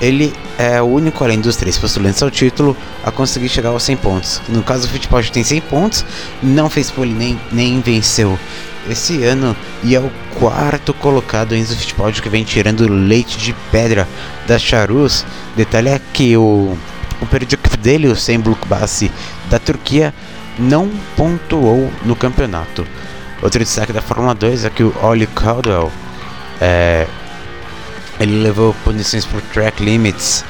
[0.00, 3.96] Ele é o único, além dos três postulantes ao título, a conseguir chegar aos 100
[3.98, 4.42] pontos.
[4.48, 6.06] No caso, o Fittipaldi tem 100 pontos,
[6.42, 8.38] não fez pole nem, nem venceu
[8.88, 14.08] esse ano e é o quarto colocado Enzo Fittipaldi que vem tirando leite de pedra
[14.46, 15.24] da Charus.
[15.56, 16.76] Detalhe é que o,
[17.20, 19.10] o periódico dele, o Sembluk Bassi
[19.48, 20.14] da Turquia,
[20.58, 22.86] não pontuou no campeonato.
[23.42, 25.90] Outro destaque da Fórmula 2 é que o Ollie Caldwell
[26.60, 27.06] é,
[28.18, 30.44] ele levou punições por track limits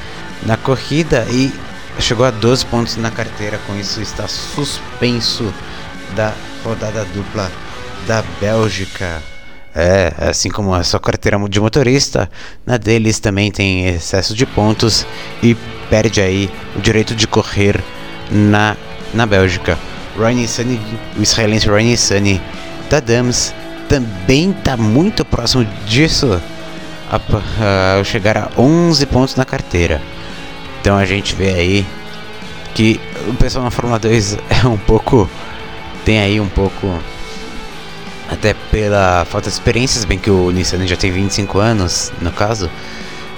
[0.44, 1.52] na corrida e
[2.00, 3.60] chegou a 12 pontos na carteira.
[3.66, 5.52] Com isso, está suspenso
[6.16, 6.32] da
[6.64, 7.50] rodada dupla
[8.06, 9.22] da Bélgica.
[9.74, 12.28] É, assim como a sua carteira de motorista,
[12.66, 15.06] na deles também tem excesso de pontos
[15.40, 15.56] e
[15.88, 17.80] perde aí o direito de correr
[18.30, 18.76] na,
[19.14, 19.78] na Bélgica.
[20.18, 20.80] Ryan Sunny,
[21.16, 22.40] o israelense Ryan Sunny
[22.90, 23.54] da Dams
[23.88, 26.40] também está muito próximo disso
[27.08, 30.00] ao chegar a 11 pontos na carteira.
[30.80, 31.86] Então a gente vê aí
[32.74, 35.28] que o pessoal na Fórmula 2 é um pouco
[36.04, 36.98] tem aí um pouco
[38.30, 42.70] até pela falta de experiências, bem que o Nissan já tem 25 anos, no caso,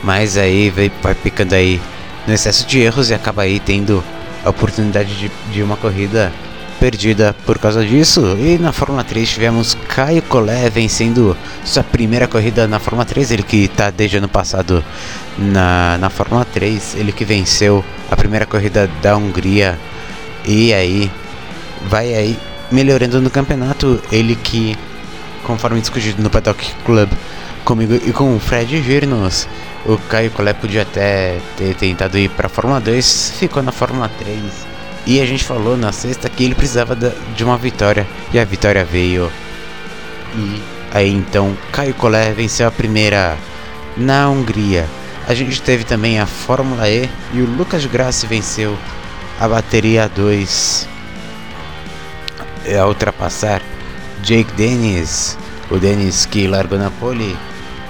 [0.05, 1.81] mas aí vai, picando aí
[2.27, 4.05] no excesso de erros e acaba aí tendo
[4.45, 6.33] a oportunidade de, de uma corrida
[6.79, 8.37] perdida por causa disso.
[8.39, 13.43] E na Fórmula 3 tivemos Caio Collet vencendo sua primeira corrida na Fórmula 3, ele
[13.43, 14.85] que está desde ano passado
[15.39, 19.79] na, na Fórmula 3, ele que venceu a primeira corrida da Hungria.
[20.45, 21.11] E aí
[21.89, 22.37] vai aí
[22.73, 24.03] melhorando no campeonato.
[24.11, 24.77] Ele que,
[25.45, 27.09] conforme discutido no Paddock Club
[27.65, 29.47] comigo e com o Fred Girnos,
[29.87, 34.11] o Caio Collet podia até ter tentado ir para a Fórmula 2, ficou na Fórmula
[34.19, 34.41] 3.
[35.07, 38.85] E a gente falou na sexta que ele precisava de uma vitória e a vitória
[38.85, 39.31] veio.
[40.35, 43.37] E aí então Caio Collet venceu a primeira
[43.97, 44.89] na Hungria.
[45.27, 48.77] A gente teve também a Fórmula E e o Lucas Grassi venceu
[49.41, 50.92] a bateria 2
[52.79, 53.63] a ultrapassar
[54.23, 55.37] Jake Dennis,
[55.71, 57.37] o Dennis que largou na pole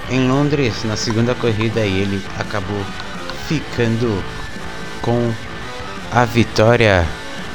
[0.09, 2.83] em Londres na segunda corrida e ele acabou
[3.47, 4.23] ficando
[5.01, 5.31] com
[6.11, 7.07] a vitória,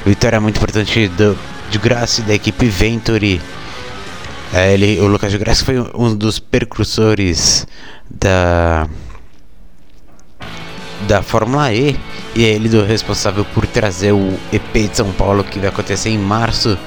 [0.05, 1.39] vitória muito importante do,
[1.71, 3.41] de Graça da equipe Venturi.
[4.53, 7.67] É, ele, o Lucas de Graça foi um dos percursores
[8.09, 8.89] da
[11.09, 11.99] da Fórmula E
[12.37, 16.11] e é ele do responsável por trazer o EP de São Paulo que vai acontecer
[16.11, 16.79] em março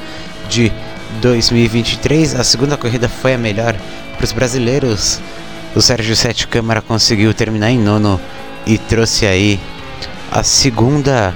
[0.47, 0.71] de
[1.19, 2.35] 2023.
[2.35, 3.75] A segunda corrida foi a melhor
[4.15, 5.19] para os brasileiros.
[5.75, 8.21] O Sérgio Sete Câmara conseguiu terminar em nono
[8.65, 9.59] e trouxe aí
[10.31, 11.35] a segunda,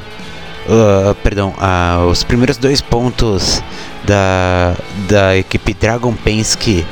[0.67, 3.63] uh, perdão, uh, os primeiros dois pontos
[4.03, 4.75] da,
[5.09, 6.85] da equipe Dragon Penske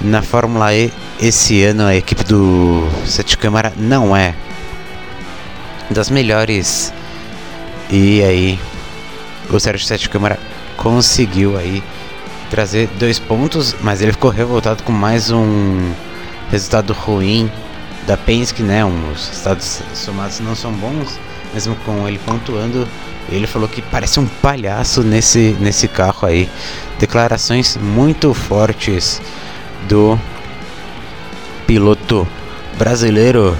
[0.00, 0.92] na Fórmula E.
[1.18, 4.34] Esse ano a equipe do Sete Câmara não é
[5.90, 6.92] das melhores.
[7.90, 8.58] E aí
[9.50, 10.38] o Sérgio Sete Câmara
[10.76, 11.82] conseguiu aí
[12.50, 15.92] trazer dois pontos, mas ele ficou revoltado com mais um
[16.50, 17.50] resultado ruim
[18.06, 18.84] da Penske, né?
[18.84, 21.18] Os resultados somados não são bons,
[21.52, 22.86] mesmo com ele pontuando.
[23.28, 26.48] Ele falou que parece um palhaço nesse, nesse carro aí.
[26.98, 29.20] Declarações muito fortes
[29.88, 30.18] do
[31.66, 32.26] piloto
[32.78, 33.56] brasileiro.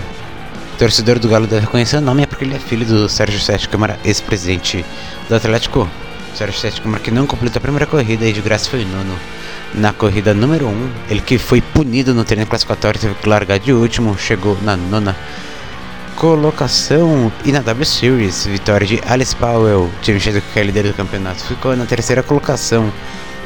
[0.76, 3.68] Torcedor do Galo deve reconhecer o nome, é porque ele é filho do Sérgio Sete
[3.68, 4.84] Câmara, ex-presidente
[5.28, 5.88] do Atlético
[6.34, 9.16] Sérgio Sete Câmara que não completou a primeira corrida e de graça foi nono
[9.74, 10.68] na corrida número 1.
[10.68, 14.76] Um, ele que foi punido no treino classificatório teve que largar de último, chegou na
[14.76, 15.16] nona
[16.14, 20.94] colocação e na W Series, vitória de Alice Powell, time Chadwick que é líder do
[20.94, 22.92] campeonato, ficou na terceira colocação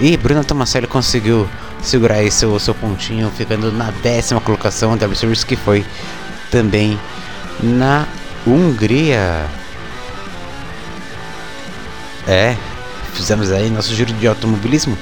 [0.01, 1.49] e Bruno Tomaselli conseguiu
[1.83, 4.97] segurar aí seu, seu pontinho, ficando na décima colocação.
[4.97, 5.85] W Series que foi
[6.51, 6.99] também
[7.63, 8.07] na
[8.47, 9.47] Hungria.
[12.27, 12.57] É,
[13.15, 14.97] fizemos aí nosso giro de automobilismo.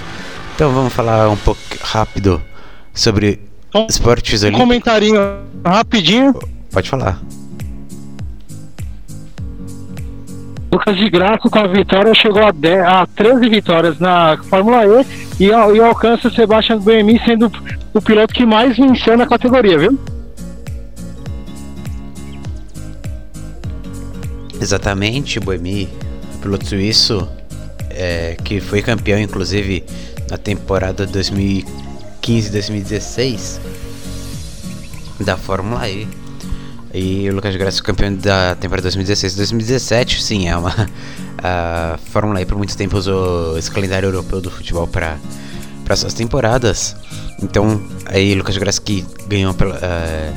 [0.54, 2.40] Então vamos falar um pouco rápido
[2.94, 3.40] sobre
[3.74, 4.64] Um- esportes Um olímpicos.
[4.66, 5.20] comentarinho
[5.64, 6.34] rapidinho.
[6.72, 7.20] Pode falar.
[10.70, 14.82] Lucas de Graça com a vitória chegou a, 10, a 13 vitórias na Fórmula
[15.38, 17.50] E e, e alcança o Sebastian Buemi sendo
[17.94, 19.98] o piloto que mais venceu na categoria, viu?
[24.60, 25.88] Exatamente, Boemi,
[26.40, 27.28] piloto suíço,
[27.90, 29.84] é, que foi campeão inclusive
[30.30, 33.58] na temporada 2015-2016
[35.20, 36.06] da Fórmula E.
[36.92, 40.20] E o Lucas de Graça campeão da temporada 2016-2017.
[40.20, 40.88] Sim, é uma.
[41.40, 45.16] A Fórmula E por muito tempo usou esse calendário europeu do futebol para
[45.84, 46.96] para suas temporadas.
[47.42, 50.32] Então, aí Lucas de Graça que ganhou pela, é,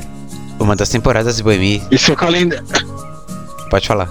[0.58, 1.82] uma das temporadas e Boemi.
[1.90, 2.91] Esse é o calendário.
[3.72, 4.06] Pode falar.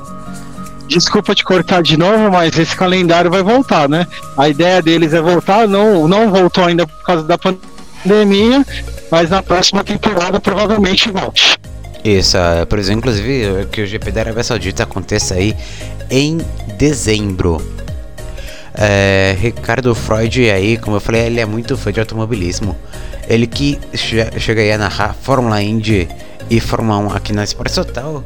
[0.88, 4.08] Desculpa te cortar de novo, mas esse calendário vai voltar, né?
[4.36, 8.66] A ideia deles é voltar, não, não voltou ainda por causa da pandemia,
[9.12, 11.60] mas na próxima temporada provavelmente volte.
[12.04, 12.38] Isso,
[12.68, 15.56] por exemplo, inclusive que o GP da Arábia Saudita aconteça aí
[16.10, 16.40] em
[16.80, 17.62] dezembro.
[18.74, 22.76] É, Ricardo Freud aí, como eu falei, ele é muito fã de automobilismo.
[23.28, 26.10] Ele que che chega aí a narrar Fórmula Indy
[26.50, 28.24] e Fórmula 1 aqui na Esporte Total.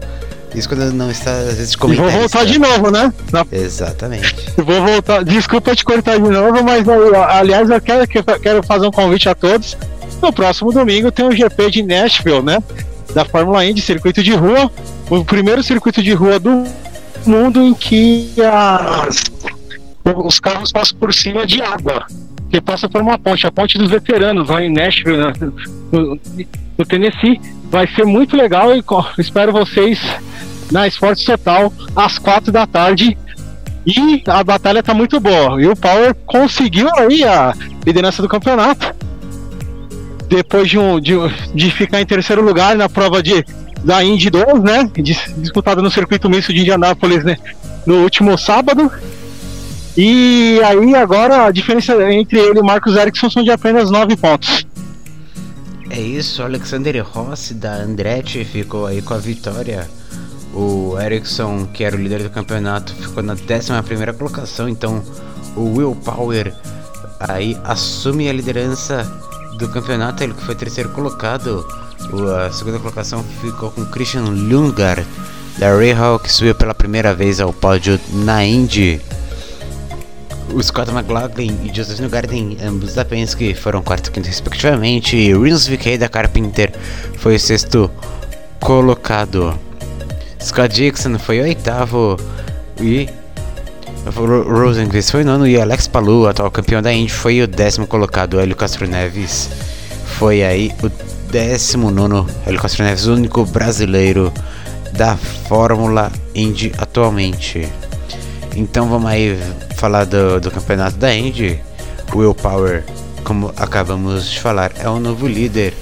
[0.56, 3.12] Isso quando não está às vezes E vou voltar de novo, né?
[3.32, 4.36] Na- Exatamente.
[4.58, 5.24] Vou voltar.
[5.24, 6.86] Desculpa te cortar de novo, mas
[7.30, 9.78] aliás, eu quero, que- quero fazer um convite a todos.
[10.22, 12.64] No próximo domingo tem o GP de Nashville, né?
[13.14, 14.72] Da Fórmula Indy, circuito de rua.
[15.10, 16.64] O primeiro circuito de rua do
[17.26, 19.24] mundo em que as-
[20.06, 22.06] os carros passam por cima de água.
[22.50, 25.34] Que passa por uma ponte, a ponte dos veteranos lá em Nashville,
[25.92, 26.18] no,
[26.78, 27.42] no Tennessee.
[27.76, 28.82] Vai ser muito legal e
[29.20, 30.00] espero vocês
[30.72, 33.18] na Esportes Total às quatro da tarde.
[33.86, 35.62] E a batalha tá muito boa.
[35.62, 37.54] E o Power conseguiu aí a
[37.86, 38.96] liderança do campeonato.
[40.30, 41.16] Depois de, um, de,
[41.54, 43.44] de ficar em terceiro lugar na prova de,
[43.84, 44.90] da Indy 2, né?
[44.96, 47.36] Dis- Disputada no circuito misto de Indianápolis, né?
[47.86, 48.90] No último sábado.
[49.98, 54.66] E aí agora a diferença entre ele e Marcos Ericsson são de apenas 9 pontos.
[55.90, 59.88] É isso, Alexander Rossi da Andretti ficou aí com a vitória.
[60.54, 64.68] O Ericsson, que era o líder do campeonato, ficou na 11 colocação.
[64.68, 65.04] Então,
[65.56, 66.54] o Will Power
[67.20, 69.04] aí assume a liderança
[69.58, 70.24] do campeonato.
[70.24, 71.66] Ele que foi terceiro colocado.
[72.46, 75.06] A segunda colocação ficou com Christian Lundgaard
[75.58, 79.02] da Rahal, que subiu pela primeira vez ao pódio na Indy.
[80.54, 85.16] O Scott McLaughlin e Joseph Newgarden, ambos da Penske, foram quarto e quinto respectivamente.
[85.18, 86.72] E Rins VK da Carpenter
[87.18, 87.92] foi o sexto
[88.60, 89.58] colocado.
[90.42, 92.18] Scott Dixon foi oitavo
[92.80, 93.10] e
[94.16, 98.40] Ro- Rosenqvist foi nono e Alex Palou, atual campeão da Indy, foi o décimo colocado.
[98.40, 99.50] Hélio Castro Neves
[100.06, 100.90] foi aí o
[101.32, 102.28] décimo nono.
[102.46, 104.32] Hélio Castro Neves, o único brasileiro
[104.94, 107.68] da Fórmula Indy atualmente.
[108.56, 109.38] Então vamos aí
[109.76, 111.60] falar do, do campeonato da Indy.
[112.14, 112.84] Will Power,
[113.24, 115.74] como acabamos de falar, é o novo líder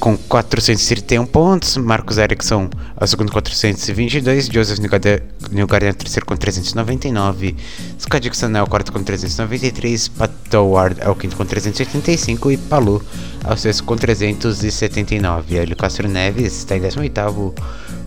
[0.00, 1.76] com 431 pontos.
[1.76, 4.46] Marcos Ericsson é o segundo com 422.
[4.46, 7.54] Joseph Newgarden é o terceiro com 399.
[8.00, 10.08] Scott Dixon é o quarto com 393.
[10.08, 12.50] Pat Howard é o quinto com 385.
[12.50, 13.04] E Palu
[13.44, 15.56] é o sexto com 379.
[15.56, 17.54] Hélio Castro Neves está em 18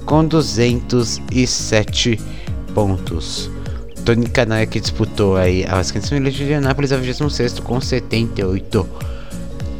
[0.05, 2.19] com 207
[2.73, 3.49] pontos.
[4.05, 8.87] Tony Kanai que disputou aí as 500 milhas de Indianápolis é o 26 com 78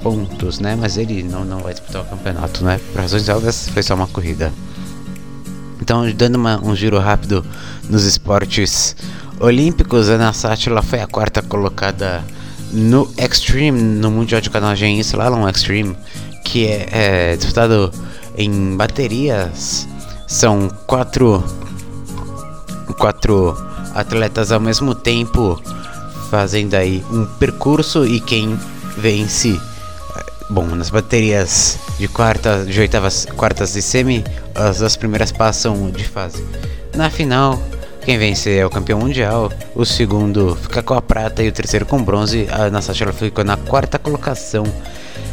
[0.02, 0.76] pontos, né?
[0.80, 2.80] Mas ele não, não vai disputar o campeonato, né?
[2.92, 4.52] Por razões óbvias, foi só uma corrida.
[5.82, 7.44] Então, dando uma- um giro rápido
[7.90, 8.96] nos esportes
[9.40, 12.24] olímpicos, a Ana Sátila foi a quarta colocada
[12.72, 15.96] no Extreme, no Mundial de Canoagem Slalom Extreme,
[16.46, 16.88] que é,
[17.34, 17.92] é disputado
[18.38, 19.88] em baterias.
[20.28, 21.44] São quatro
[22.98, 23.56] quatro
[23.94, 25.62] atletas ao mesmo tempo
[26.30, 28.58] fazendo aí um percurso e quem
[28.98, 29.60] vence
[30.50, 34.24] bom nas baterias de quarta de oitavas quartas e semi
[34.56, 36.44] as duas primeiras passam de fase.
[36.96, 37.62] Na final
[38.06, 41.86] quem vencer é o campeão mundial o segundo fica com a prata e o terceiro
[41.86, 42.48] com bronze.
[42.52, 44.66] A Anastasia ficou na quarta colocação.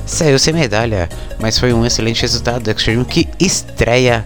[0.07, 1.09] Saiu sem medalha
[1.39, 2.63] mas foi um excelente resultado.
[2.63, 4.25] Do Extreme que estreia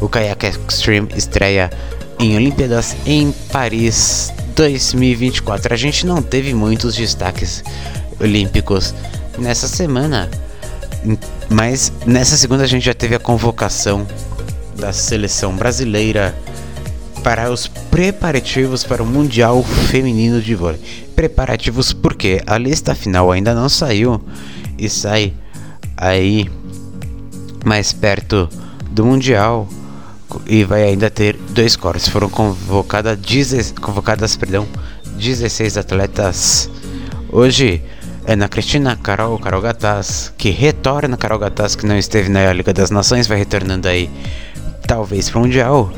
[0.00, 1.70] o Kayak Extreme estreia
[2.18, 5.72] em Olimpíadas em Paris 2024.
[5.72, 7.62] A gente não teve muitos destaques
[8.20, 8.94] olímpicos
[9.38, 10.30] nessa semana.
[11.48, 14.06] Mas nessa segunda a gente já teve a convocação
[14.76, 16.34] da seleção brasileira
[17.22, 20.80] para os preparativos para o Mundial Feminino de Vôlei.
[21.14, 24.20] Preparativos porque a lista final ainda não saiu
[24.78, 25.32] e sai
[25.96, 26.50] aí
[27.64, 28.48] mais perto
[28.90, 29.68] do Mundial
[30.46, 32.08] e vai ainda ter dois cortes.
[32.08, 33.18] Foram convocadas,
[33.80, 34.66] convocadas perdão,
[35.18, 36.70] 16 atletas.
[37.30, 37.82] Hoje
[38.24, 42.72] é na Cristina Carol Carol Gataz, que retorna Carol Gataz, que não esteve na Liga
[42.72, 44.10] das Nações, vai retornando aí,
[44.86, 45.92] talvez para o Mundial.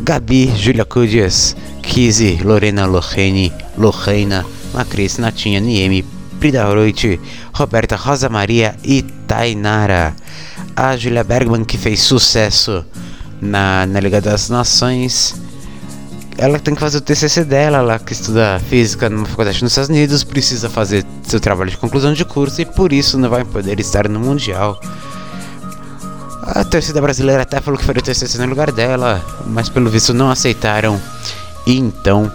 [0.00, 6.04] Gabi, Julia Cudias, Kizzy, Lorena Lorene, Lorena, Macris, Natinha, Niemi,
[6.38, 7.20] Prida Roit,
[7.52, 10.14] Roberta Rosa Maria e Tainara.
[10.76, 12.84] A Julia Bergman, que fez sucesso
[13.40, 15.34] na, na Liga das Nações,
[16.36, 19.90] ela tem que fazer o TCC dela, ela que estuda física numa faculdade nos Estados
[19.90, 23.78] Unidos, precisa fazer seu trabalho de conclusão de curso e por isso não vai poder
[23.78, 24.80] estar no Mundial.
[26.42, 30.14] A torcida brasileira até falou que faria o TCC no lugar dela, mas pelo visto
[30.14, 31.00] não aceitaram.
[31.66, 32.32] E então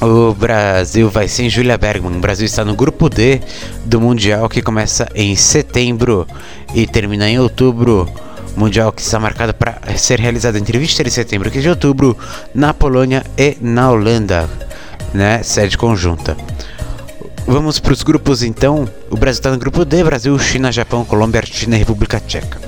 [0.00, 2.16] o Brasil vai sem Julia Bergman.
[2.16, 3.40] O Brasil está no grupo D
[3.84, 6.26] do Mundial que começa em setembro
[6.74, 8.10] e termina em outubro.
[8.56, 12.16] Mundial que está marcado para ser realizado entre 23 de setembro e 15 de outubro
[12.54, 14.48] na Polônia e na Holanda,
[15.14, 15.42] né?
[15.42, 16.36] Sede conjunta.
[17.46, 18.88] Vamos para os grupos então.
[19.10, 22.58] O Brasil está no grupo D: Brasil, China, Japão, Colômbia, Argentina e República Tcheca.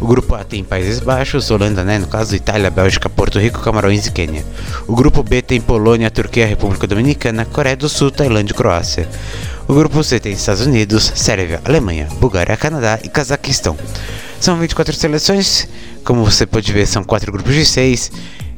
[0.00, 1.98] O grupo A tem Países Baixos, Holanda, né?
[1.98, 4.44] No caso, Itália, Bélgica, Porto Rico, Camarões e Quênia.
[4.88, 9.08] O grupo B tem Polônia, Turquia, República Dominicana, Coreia do Sul, Tailândia e Croácia.
[9.68, 13.76] O grupo C tem Estados Unidos, Sérvia, Alemanha, Bulgária, Canadá e Cazaquistão.
[14.42, 15.68] São 24 seleções,
[16.04, 18.10] como você pode ver, são 4 grupos de 6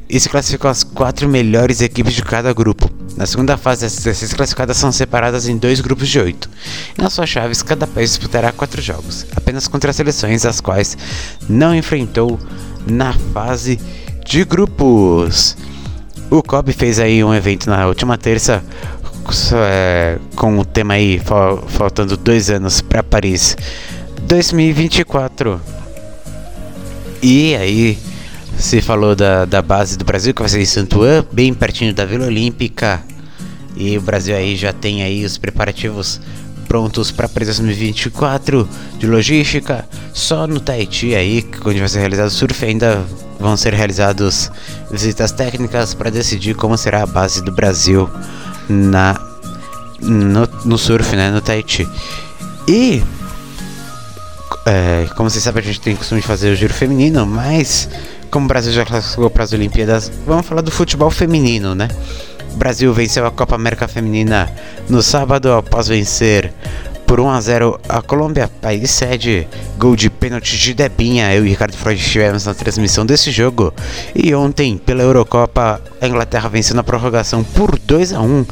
[0.09, 2.91] e se classificam as 4 melhores equipes de cada grupo.
[3.19, 6.49] Na segunda fase, as 16 classificadas são separadas em dois grupos de 8.
[6.97, 10.97] E nas suas chaves, cada país disputará 4 jogos, apenas contra as seleções as quais
[11.51, 12.41] não enfrentou
[12.87, 13.79] na fase
[14.25, 15.55] de grupos.
[16.31, 18.65] O COB fez aí um evento na última terça
[19.53, 21.21] é, com o tema aí
[21.69, 23.55] faltando dois anos para Paris
[24.27, 25.61] 2024.
[27.23, 27.99] E aí
[28.59, 32.05] se falou da, da base do Brasil que vai ser em Santuan, bem pertinho da
[32.05, 33.03] Vila Olímpica.
[33.77, 36.21] E o Brasil aí já tem aí os preparativos
[36.69, 38.69] prontos para Paris 2024
[38.99, 39.85] de logística.
[40.13, 43.05] Só no Tahiti aí, onde vai ser realizado o surf, ainda
[43.39, 44.51] vão ser realizados
[44.91, 48.09] visitas técnicas para decidir como será a base do Brasil
[48.69, 49.21] na
[50.01, 51.89] no, no surf, né, no Tahiti.
[52.69, 53.03] E
[54.67, 57.89] é, como vocês sabem, a gente tem costume de fazer o giro feminino, mas
[58.31, 61.89] como o Brasil já classificou para as Olimpíadas, vamos falar do futebol feminino, né?
[62.53, 64.51] O Brasil venceu a Copa América Feminina
[64.89, 66.53] no sábado após vencer
[67.07, 69.47] por 1 a 0 a Colômbia, país sede.
[69.79, 71.33] Gol de pênalti de Debinha.
[71.35, 73.73] Eu e Ricardo Freud estivemos na transmissão desse jogo.
[74.15, 78.47] E ontem, pela Eurocopa, a Inglaterra venceu na prorrogação por 2 a 1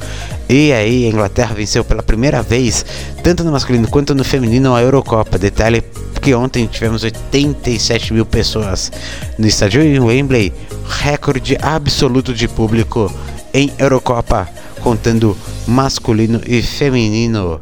[0.48, 2.84] E aí, a Inglaterra venceu pela primeira vez,
[3.22, 5.38] tanto no masculino quanto no feminino, a Eurocopa.
[5.38, 5.82] Detalhe
[6.20, 8.92] que ontem tivemos 87 mil pessoas
[9.36, 10.53] no estádio em Wembley,
[10.86, 13.12] recorde absoluto de público
[13.53, 14.48] em Eurocopa,
[14.80, 15.36] contando
[15.66, 17.61] masculino e feminino.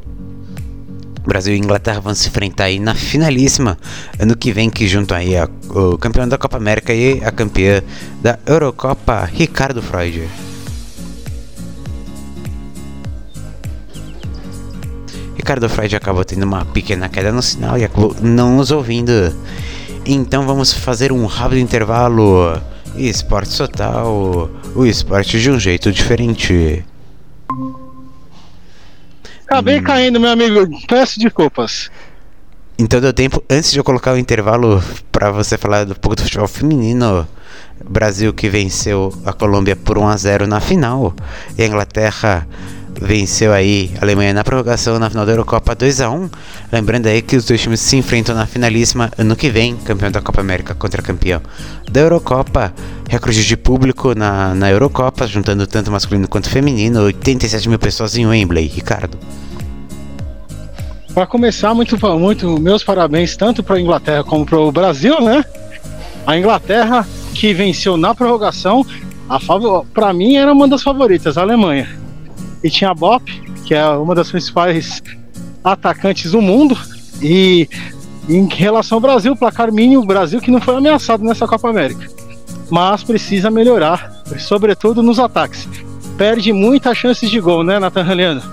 [1.27, 3.79] Brasil e Inglaterra vão se enfrentar aí na finalíssima
[4.19, 7.83] ano que vem, que junto aí a, o campeão da Copa América e a campeã
[8.23, 10.29] da Eurocopa, Ricardo Freud.
[15.37, 19.13] Ricardo Freud acabou tendo uma pequena queda no sinal e acabou não nos ouvindo.
[20.07, 22.61] Então vamos fazer um rápido intervalo.
[22.97, 26.85] Esporte total, o esporte de um jeito diferente.
[29.51, 29.83] Acabei hum.
[29.83, 30.69] caindo, meu amigo.
[30.87, 31.91] Peço desculpas.
[32.79, 34.81] Então deu tempo, antes de eu colocar o intervalo
[35.11, 37.27] para você falar um pouco do futebol feminino,
[37.85, 41.13] Brasil que venceu a Colômbia por 1 a 0 na final,
[41.59, 42.47] e a Inglaterra
[43.01, 46.31] venceu aí a Alemanha na prorrogação na final da Eurocopa 2 a 1
[46.73, 50.21] Lembrando aí que os dois times se enfrentam na finalíssima ano que vem, campeão da
[50.21, 51.41] Copa América contra campeão
[51.91, 52.73] da Eurocopa.
[53.09, 58.25] Recorde de público na, na Eurocopa, juntando tanto masculino quanto feminino, 87 mil pessoas em
[58.25, 59.19] Wembley, Ricardo.
[61.13, 65.45] Para começar, muito, muito meus parabéns tanto para a Inglaterra como para o Brasil, né?
[66.25, 68.87] A Inglaterra que venceu na prorrogação,
[69.93, 72.01] para mim era uma das favoritas, a Alemanha
[72.63, 73.31] e tinha a Bop,
[73.65, 75.03] que é uma das principais
[75.63, 76.77] atacantes do mundo.
[77.23, 77.69] E
[78.29, 82.09] em relação ao Brasil, placar mínimo, o Brasil que não foi ameaçado nessa Copa América.
[82.71, 85.69] Mas precisa melhorar, sobretudo nos ataques.
[86.17, 88.49] Perde muitas chances de gol, né, Nathan Leandro?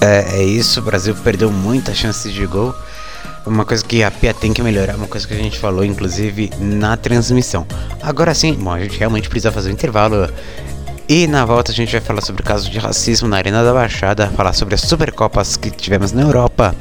[0.00, 2.74] É, é isso, o Brasil perdeu muita chance de gol.
[3.46, 6.50] Uma coisa que a Pia tem que melhorar, uma coisa que a gente falou, inclusive,
[6.58, 7.66] na transmissão.
[8.02, 10.28] Agora sim, bom, a gente realmente precisa fazer um intervalo.
[11.12, 13.74] E na volta a gente vai falar sobre o caso de racismo na Arena da
[13.74, 16.72] Baixada, falar sobre as Supercopas que tivemos na Europa.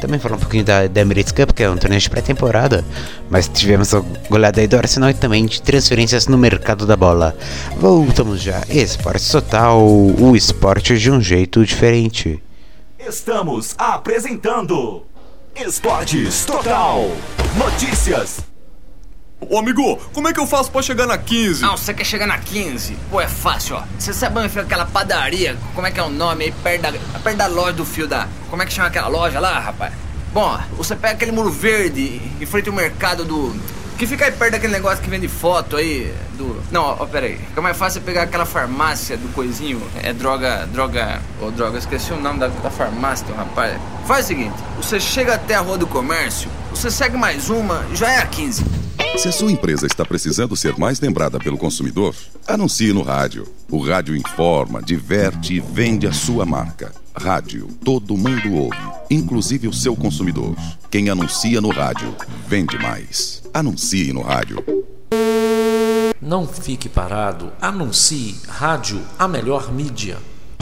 [0.00, 2.82] Também falar um pouquinho da, da Emirates Cup, que é um torneio de pré-temporada.
[3.28, 7.36] Mas tivemos a goleada aí do Arsenal e também de transferências no mercado da bola.
[7.76, 8.62] Voltamos já.
[8.70, 12.42] Esporte Total, o esporte de um jeito diferente.
[12.98, 15.02] Estamos apresentando
[15.54, 17.06] Esportes Total.
[17.54, 18.40] Notícias.
[19.40, 21.62] Ô amigo, como é que eu faço pra chegar na 15?
[21.62, 22.96] Não, você quer chegar na 15?
[23.08, 23.84] Pô, é fácil, ó.
[23.96, 25.56] Você sabe onde fica aquela padaria?
[25.76, 26.52] Como é que é o nome aí?
[26.52, 28.26] Perto da, perto da loja do fio da.
[28.50, 29.92] Como é que chama aquela loja lá, rapaz?
[30.32, 33.54] Bom, você pega aquele muro verde em frente ao mercado do.
[33.96, 36.60] Que fica aí perto daquele negócio que vende foto aí do.
[36.72, 37.38] Não, ó, pera aí.
[37.38, 39.80] Fica mais fácil pegar aquela farmácia do coisinho.
[40.02, 40.66] É droga.
[40.66, 41.22] Droga.
[41.40, 43.80] Ô, oh, droga, esqueci o nome da, da farmácia, rapaz.
[44.04, 48.10] Faz o seguinte: você chega até a rua do comércio, você segue mais uma, já
[48.10, 48.64] é a 15.
[49.16, 52.14] Se a sua empresa está precisando ser mais lembrada pelo consumidor,
[52.46, 53.46] anuncie no rádio.
[53.70, 56.92] O rádio informa, diverte e vende a sua marca.
[57.14, 58.78] Rádio, todo mundo ouve,
[59.10, 60.54] inclusive o seu consumidor.
[60.90, 62.14] Quem anuncia no rádio,
[62.46, 63.42] vende mais.
[63.52, 64.64] Anuncie no rádio.
[66.20, 68.36] Não fique parado, anuncie.
[68.46, 70.18] Rádio, a melhor mídia.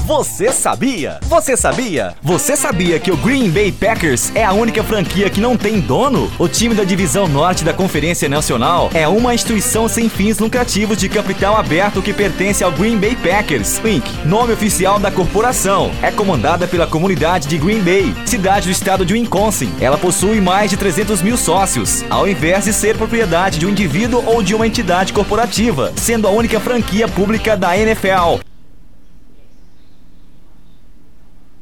[0.07, 1.19] Você sabia?
[1.23, 2.15] Você sabia?
[2.23, 6.31] Você sabia que o Green Bay Packers é a única franquia que não tem dono?
[6.39, 11.09] O time da divisão norte da Conferência Nacional é uma instituição sem fins lucrativos de
[11.09, 15.91] capital aberto que pertence ao Green Bay Packers, Inc., nome oficial da corporação.
[16.01, 19.73] É comandada pela comunidade de Green Bay, cidade do estado de Wisconsin.
[19.81, 24.23] Ela possui mais de 300 mil sócios, ao invés de ser propriedade de um indivíduo
[24.25, 28.39] ou de uma entidade corporativa, sendo a única franquia pública da NFL.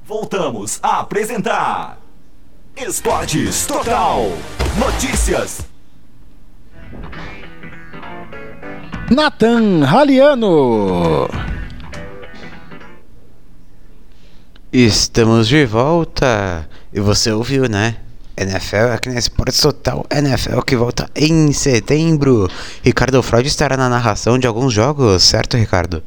[0.06, 1.98] Voltamos a apresentar
[2.76, 4.20] Esportes Total.
[4.78, 5.66] Notícias.
[9.10, 11.26] Nathan Raliano.
[14.70, 16.68] Estamos de volta.
[16.92, 17.96] E você ouviu, né?
[18.36, 22.46] NFL aqui na Esportes Total NFL que volta em setembro.
[22.82, 26.02] Ricardo Freud estará na narração de alguns jogos, certo, Ricardo?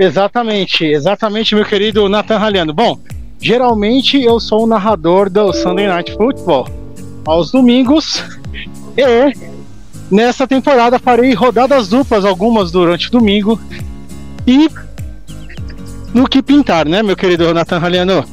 [0.00, 2.72] Exatamente, exatamente, meu querido Nathan Raliano.
[2.72, 2.98] Bom,
[3.38, 6.66] geralmente eu sou o narrador do Sunday Night Football
[7.26, 8.24] aos domingos
[8.96, 9.36] e
[10.10, 13.60] nessa temporada farei rodadas duplas, algumas durante o domingo
[14.46, 14.70] e
[16.14, 18.24] no que pintar, né, meu querido Nathan Raliano?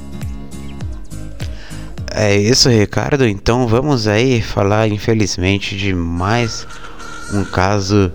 [2.09, 3.27] É isso, Ricardo.
[3.27, 6.65] Então vamos aí falar, infelizmente, de mais
[7.33, 8.09] um caso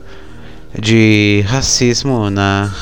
[0.74, 2.72] de racismo na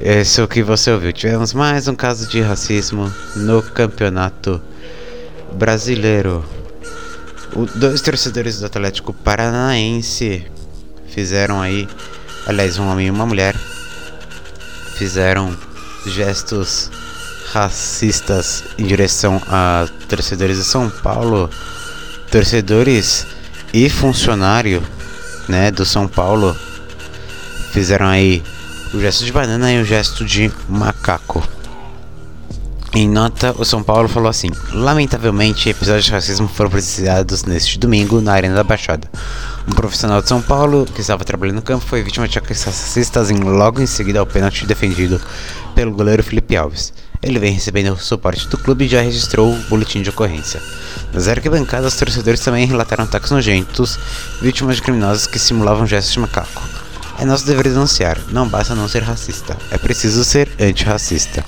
[0.00, 1.12] esse é que você ouviu.
[1.12, 4.60] Tivemos mais um caso de racismo no campeonato
[5.52, 6.44] brasileiro.
[7.54, 10.46] O, dois torcedores do Atlético Paranaense
[11.08, 11.86] fizeram aí,
[12.46, 13.54] aliás, um homem e uma mulher,
[14.96, 15.56] fizeram
[16.06, 16.90] gestos
[17.52, 21.50] racistas em direção a torcedores de São Paulo,
[22.30, 23.26] torcedores
[23.74, 24.82] e funcionário,
[25.48, 26.56] né, do São Paulo
[27.72, 28.42] fizeram aí
[28.92, 31.42] o gesto de banana e o gesto de macaco.
[32.92, 38.20] Em nota, o São Paulo falou assim: Lamentavelmente, episódios de racismo foram presenciados neste domingo
[38.20, 39.08] na Arena da Baixada.
[39.68, 43.30] Um profissional de São Paulo que estava trabalhando no campo foi vítima de ataques racistas
[43.30, 45.20] em, logo em seguida ao pênalti defendido
[45.72, 46.92] pelo goleiro Felipe Alves.
[47.22, 50.60] Ele vem recebendo o suporte do clube e já registrou o boletim de ocorrência.
[51.12, 54.00] Nas arquibancadas, torcedores também relataram ataques nojentos,
[54.42, 56.89] vítimas de criminosos que simulavam gestos de macaco.
[57.20, 58.18] É nosso dever denunciar.
[58.30, 59.54] Não basta não ser racista.
[59.70, 61.44] É preciso ser antirracista.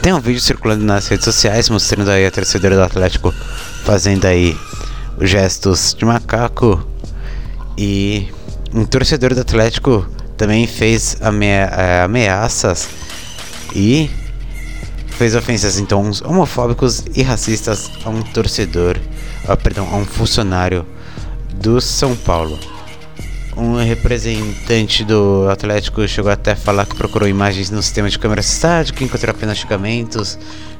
[0.00, 3.34] Tem um vídeo circulando nas redes sociais mostrando aí a torcedora do Atlético
[3.84, 4.56] fazendo aí
[5.18, 6.86] os gestos de macaco.
[7.76, 8.28] E
[8.72, 10.06] um torcedor do Atlético
[10.36, 12.88] também fez é, ameaças
[13.74, 14.08] e
[15.08, 18.96] fez ofensas em tons homofóbicos e racistas a um torcedor,
[19.48, 20.86] ah, perdão, a um funcionário
[21.56, 22.56] do São Paulo
[23.60, 28.40] um representante do Atlético chegou até a falar que procurou imagens no sistema de câmera
[28.40, 30.38] estática, encontrou apenas xingamentos,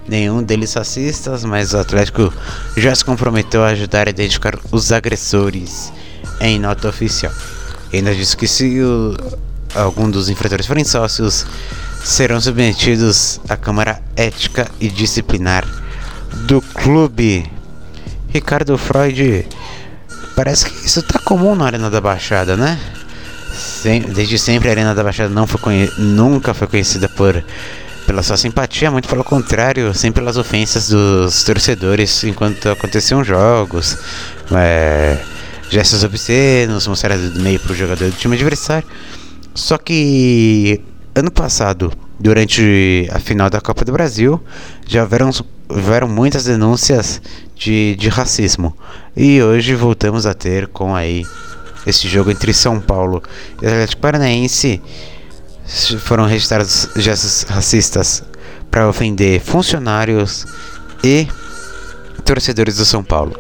[0.09, 2.33] nenhum deles racistas, mas o Atlético
[2.77, 5.93] já se comprometeu a ajudar a identificar os agressores
[6.41, 7.33] em nota oficial.
[7.93, 9.15] E ainda disse que se o,
[9.75, 11.45] algum dos infratores forem sócios,
[12.03, 15.67] serão submetidos à Câmara Ética e Disciplinar
[16.47, 17.45] do clube.
[18.29, 19.47] Ricardo Freud
[20.35, 22.79] Parece que isso tá comum na Arena da Baixada, né?
[23.53, 27.43] Sem, desde sempre a Arena da Baixada não foi nunca foi conhecida por
[28.07, 33.97] pela sua simpatia, muito pelo contrário, sempre pelas ofensas dos torcedores enquanto aconteciam jogos,
[34.53, 35.17] é,
[35.71, 38.89] gestos obscenos, mostrar do meio para o jogador do time adversário.
[39.55, 40.81] Só que
[41.15, 44.43] ano passado, durante a final da Copa do Brasil,
[44.87, 45.31] já houveram,
[45.71, 47.21] houveram muitas denúncias
[47.55, 48.77] de, de racismo.
[49.17, 51.25] E hoje voltamos a ter com aí
[51.87, 53.23] esse jogo entre São Paulo
[53.63, 54.81] e Atlético Paranaense
[56.01, 58.25] foram registrados gestos racistas
[58.71, 60.47] para ofender funcionários
[61.03, 61.27] e
[62.25, 63.35] torcedores do São Paulo.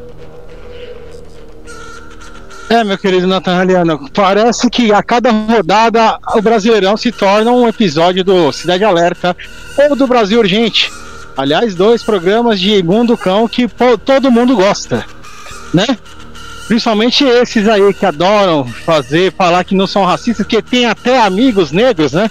[2.69, 3.67] É, meu querido Nathan
[4.15, 9.37] parece que a cada rodada o Brasileirão se torna um episódio do Cidade Alerta
[9.77, 10.91] ou do Brasil Urgente.
[11.37, 13.69] Aliás, dois programas de Mundo Cão que
[14.05, 15.05] todo mundo gosta,
[15.73, 15.87] né?
[16.69, 21.73] Principalmente esses aí que adoram fazer, falar que não são racistas, que tem até amigos
[21.73, 22.31] negros, né?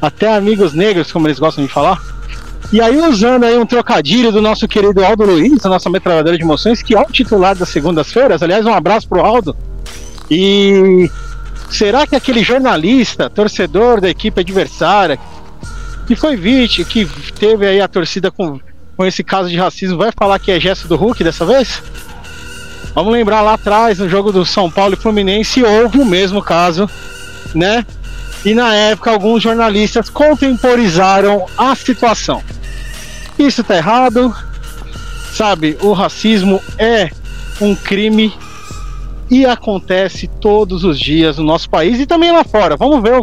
[0.00, 2.00] Até amigos negros, como eles gostam de falar.
[2.72, 6.42] E aí, usando aí um trocadilho do nosso querido Aldo Luiz, a nossa metralhadora de
[6.42, 8.42] emoções, que é o titular das segundas-feiras.
[8.42, 9.56] Aliás, um abraço pro Aldo.
[10.30, 11.08] E
[11.70, 15.18] será que aquele jornalista, torcedor da equipe adversária,
[16.06, 17.06] que foi vítima, que
[17.38, 18.60] teve aí a torcida com,
[18.96, 21.82] com esse caso de racismo, vai falar que é gesto do Hulk dessa vez?
[22.94, 26.88] Vamos lembrar lá atrás, no jogo do São Paulo e Fluminense, houve o mesmo caso,
[27.54, 27.84] né?
[28.44, 32.42] E na época, alguns jornalistas contemporizaram a situação.
[33.38, 34.34] Isso tá errado,
[35.32, 35.76] sabe?
[35.80, 37.10] O racismo é
[37.60, 38.32] um crime
[39.34, 42.76] e acontece todos os dias no nosso país e também lá fora.
[42.76, 43.14] Vamos ver,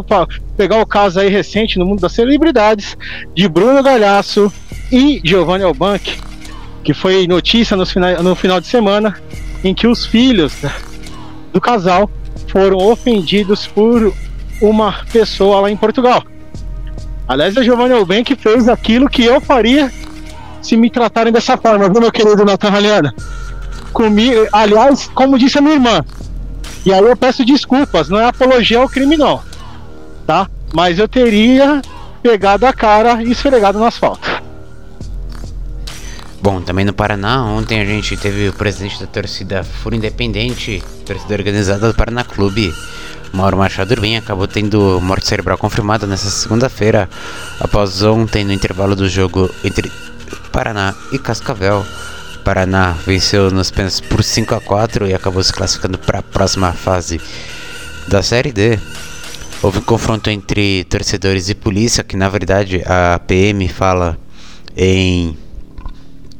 [0.58, 2.98] pegar o caso aí recente no mundo das celebridades
[3.34, 4.52] de Bruno Galhaço
[4.92, 6.20] e Giovanni Albanque,
[6.84, 9.16] que foi notícia no final, no final de semana
[9.64, 10.52] em que os filhos
[11.50, 12.10] do casal
[12.46, 14.12] foram ofendidos por
[14.60, 16.22] uma pessoa lá em Portugal.
[17.26, 19.90] Aliás, a Giovanni Alben fez aquilo que eu faria
[20.60, 23.14] se me tratarem dessa forma, viu, meu querido Nathan Raliana?
[23.92, 26.04] Comigo, aliás, como disse a minha irmã,
[26.84, 29.40] e aí eu peço desculpas, não é apologia ao crime, não,
[30.26, 30.48] tá?
[30.72, 31.82] Mas eu teria
[32.22, 34.42] pegado a cara e esfregado no asfalto.
[36.40, 41.34] Bom, também no Paraná, ontem a gente teve o presidente da torcida Furo Independente, torcida
[41.34, 42.74] organizada do Paraná Clube,
[43.32, 47.08] Mauro Machado Urbim, acabou tendo morte cerebral confirmada nessa segunda-feira,
[47.60, 49.90] após ontem no intervalo do jogo entre
[50.50, 51.84] Paraná e Cascavel.
[52.44, 56.72] Paraná venceu nos pênaltis por 5 a 4 e acabou se classificando para a próxima
[56.72, 57.20] fase
[58.08, 58.78] da Série D.
[59.62, 64.18] Houve um confronto entre torcedores e polícia, que na verdade a PM fala
[64.76, 65.36] em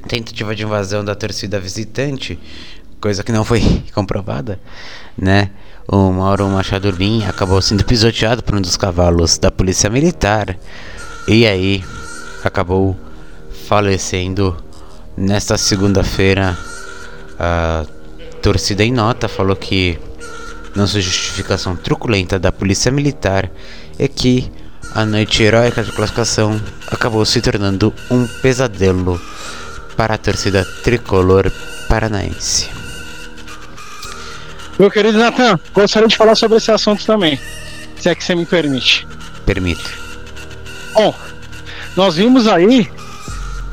[0.08, 2.38] tentativa de invasão da torcida visitante,
[3.00, 3.62] coisa que não foi
[3.94, 4.60] comprovada,
[5.16, 5.50] né?
[5.86, 10.58] O Mauro Machado Urbim acabou sendo pisoteado por um dos cavalos da polícia militar
[11.28, 11.84] e aí
[12.44, 12.96] acabou
[13.68, 14.56] falecendo
[15.16, 16.56] nesta segunda-feira.
[17.38, 17.84] A
[18.40, 19.98] torcida em nota falou que
[20.74, 23.50] nossa justificação truculenta da polícia militar
[23.98, 24.50] é que
[24.94, 26.60] a noite heróica de classificação
[26.90, 29.20] acabou se tornando um pesadelo
[29.96, 31.50] para a torcida tricolor
[31.88, 32.68] paranaense.
[34.78, 37.38] Meu querido Natan, gostaria de falar sobre esse assunto também,
[38.00, 39.06] se é que você me permite.
[39.46, 39.90] Permito.
[40.94, 41.14] Bom,
[41.96, 42.90] nós vimos aí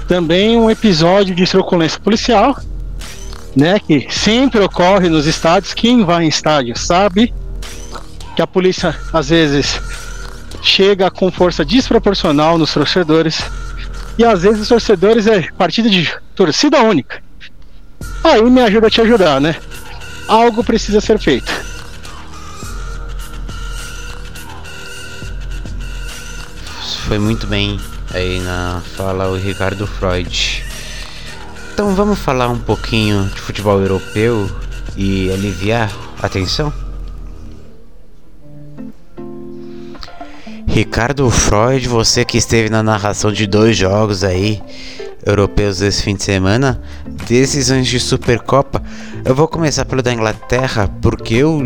[0.10, 2.60] também um episódio de truculência policial,
[3.56, 5.76] né, que sempre ocorre nos estádios.
[5.76, 7.32] Quem vai em estádio sabe
[8.36, 9.80] que a polícia às vezes
[10.64, 13.40] chega com força desproporcional nos torcedores
[14.18, 17.22] e às vezes os torcedores é partida de torcida única.
[18.24, 19.56] Aí me ajuda a te ajudar, né?
[20.28, 21.54] Algo precisa ser feito.
[27.08, 27.80] Foi muito bem
[28.14, 30.64] aí na fala o Ricardo Freud.
[31.74, 34.50] Então vamos falar um pouquinho de futebol europeu
[34.98, 35.92] e aliviar
[36.22, 36.74] a tensão?
[40.68, 44.62] Ricardo Freud, você que esteve na narração de dois jogos aí
[45.26, 46.82] europeus esse fim de semana,
[47.28, 48.82] decisões de Supercopa.
[49.26, 51.62] Eu vou começar pelo da Inglaterra, porque o,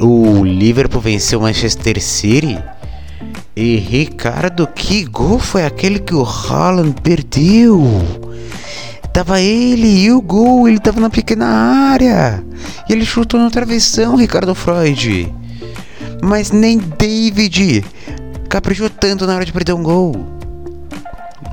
[0.00, 2.58] o Liverpool venceu o Manchester City.
[3.58, 7.82] E Ricardo, que gol foi aquele que o Haaland perdeu?
[9.14, 12.44] Tava ele e o gol, ele tava na pequena área.
[12.86, 15.32] E ele chutou na travessão, Ricardo Freud.
[16.22, 17.82] Mas nem David
[18.50, 20.26] caprichou tanto na hora de perder um gol.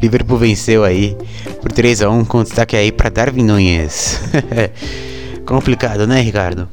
[0.02, 1.16] Liverpool venceu aí
[1.62, 4.20] por 3 a 1 com destaque aí para Darwin Nunes.
[5.48, 6.68] Complicado, né, Ricardo?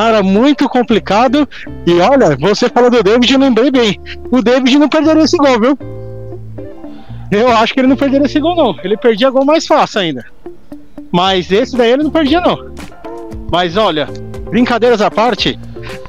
[0.00, 1.46] Cara, muito complicado.
[1.86, 4.00] E olha, você falou do David, eu lembrei bem.
[4.30, 5.78] O David não perderia esse gol, viu?
[7.30, 8.74] Eu acho que ele não perderia esse gol, não.
[8.82, 10.24] Ele perdia gol mais fácil ainda.
[11.12, 12.72] Mas esse daí ele não perdia, não.
[13.52, 14.08] Mas olha,
[14.48, 15.58] brincadeiras à parte,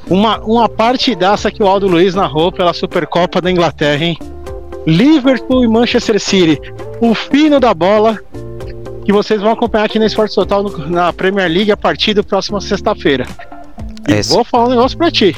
[0.08, 4.18] uma, uma partidaça que o Aldo Luiz narrou pela Supercopa da Inglaterra, hein?
[4.86, 6.58] Liverpool e Manchester City.
[6.98, 8.18] O fino da bola
[9.04, 12.22] que vocês vão acompanhar aqui na Esporte Total no, na Premier League a partir da
[12.22, 13.26] próxima sexta-feira.
[14.08, 15.36] E Esse- vou falar um negócio pra ti.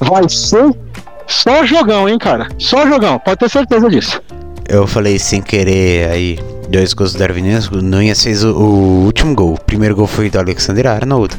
[0.00, 0.74] Vai ser
[1.26, 2.48] só jogão, hein, cara?
[2.58, 4.20] Só jogão, pode ter certeza disso.
[4.68, 6.38] Eu falei sem querer aí,
[6.68, 7.68] dois gols do Darwin Nunes.
[7.68, 9.54] O Nunes fez o, o último gol.
[9.54, 11.36] O primeiro gol foi do Alexander Arnold.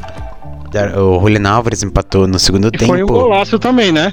[0.96, 2.86] O Julian Álvares empatou no segundo E tempo.
[2.92, 4.12] foi um golaço também, né?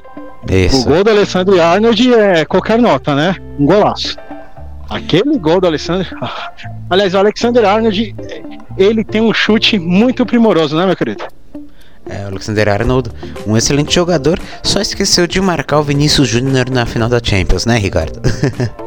[0.50, 0.86] O Isso.
[0.86, 3.36] gol do Alessandro Arnold é qualquer nota, né?
[3.60, 4.16] Um golaço.
[4.90, 6.08] Aquele gol do Alessandro.
[6.90, 8.16] Aliás, o Alexander Arnold,
[8.78, 11.24] ele tem um chute muito primoroso, né, meu querido?
[12.08, 13.10] É, Alexander Arnold,
[13.48, 17.78] um excelente jogador, só esqueceu de marcar o Vinícius Júnior na final da Champions, né,
[17.78, 18.22] Ricardo?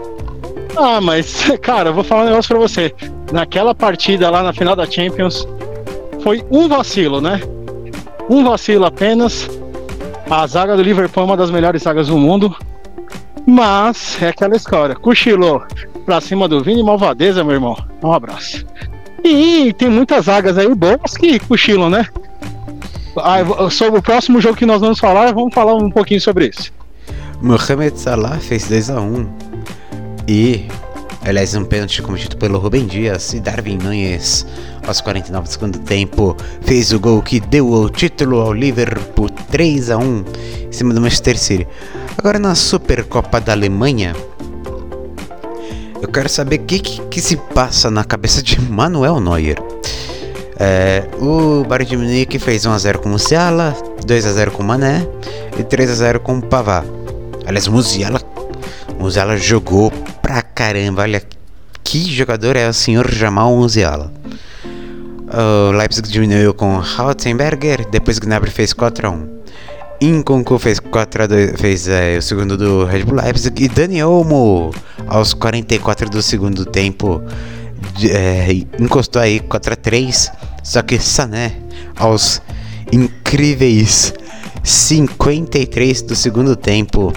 [0.81, 2.95] Ah, mas, cara, eu vou falar um negócio pra você.
[3.33, 5.45] Naquela partida lá na final da Champions,
[6.23, 7.41] foi um vacilo, né?
[8.31, 9.51] Um vacilo apenas.
[10.31, 12.55] A zaga do Liverpool é uma das melhores zagas do mundo.
[13.45, 14.95] Mas é aquela história.
[14.95, 15.64] Cochilou
[16.07, 17.77] pra cima do Vini Malvadeza, meu irmão.
[18.01, 18.64] Um abraço.
[19.25, 22.07] E tem muitas zagas aí boas que cochilam, né?
[23.23, 26.73] Ah, sobre o próximo jogo que nós vamos falar, vamos falar um pouquinho sobre isso.
[27.41, 29.27] Mohamed Salah fez 2x1.
[30.27, 30.66] E,
[31.25, 34.47] aliás, um pênalti cometido pelo Rubem Dias e Darwin Nunes
[34.87, 40.25] aos 49 do segundo tempo fez o gol que deu o título ao Liverpool 3x1
[40.66, 41.66] em cima do Manchester City.
[42.16, 44.14] Agora na Supercopa da Alemanha,
[46.03, 49.57] eu quero saber o que, que, que se passa na cabeça de Manuel Neuer.
[50.61, 55.07] É, o Bayern de Munique fez 1x0 com o Musiala, 2x0 com o Mané
[55.57, 56.89] e 3x0 com o Pavard.
[57.47, 58.21] Aliás, o Musiala,
[58.99, 59.91] Musiala jogou
[60.21, 61.03] pra caramba.
[61.03, 61.23] Olha
[61.85, 64.13] que jogador é o senhor Jamal Musiala.
[65.31, 69.39] O Leipzig diminuiu com Rautenberger, depois Gnabry fez 4x1.
[70.01, 73.65] Inconco fez 4x2, fez é, o segundo do Red Bull Leipzig.
[73.65, 74.73] E Dani Olmo,
[75.07, 77.23] aos 44 do segundo tempo,
[78.07, 80.32] é, encostou aí 4x3.
[80.62, 81.57] Só que Sané,
[81.96, 82.42] aos
[82.92, 84.12] incríveis
[84.62, 87.12] 53 do segundo tempo,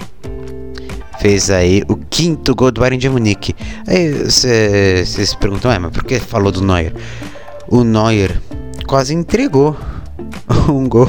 [1.20, 3.54] fez aí o quinto gol do Bayern de Munique.
[3.86, 6.94] Aí você se perguntam, é, mas por que falou do Neuer?
[7.68, 8.40] O Neuer
[8.86, 9.76] quase entregou
[10.68, 11.08] um gol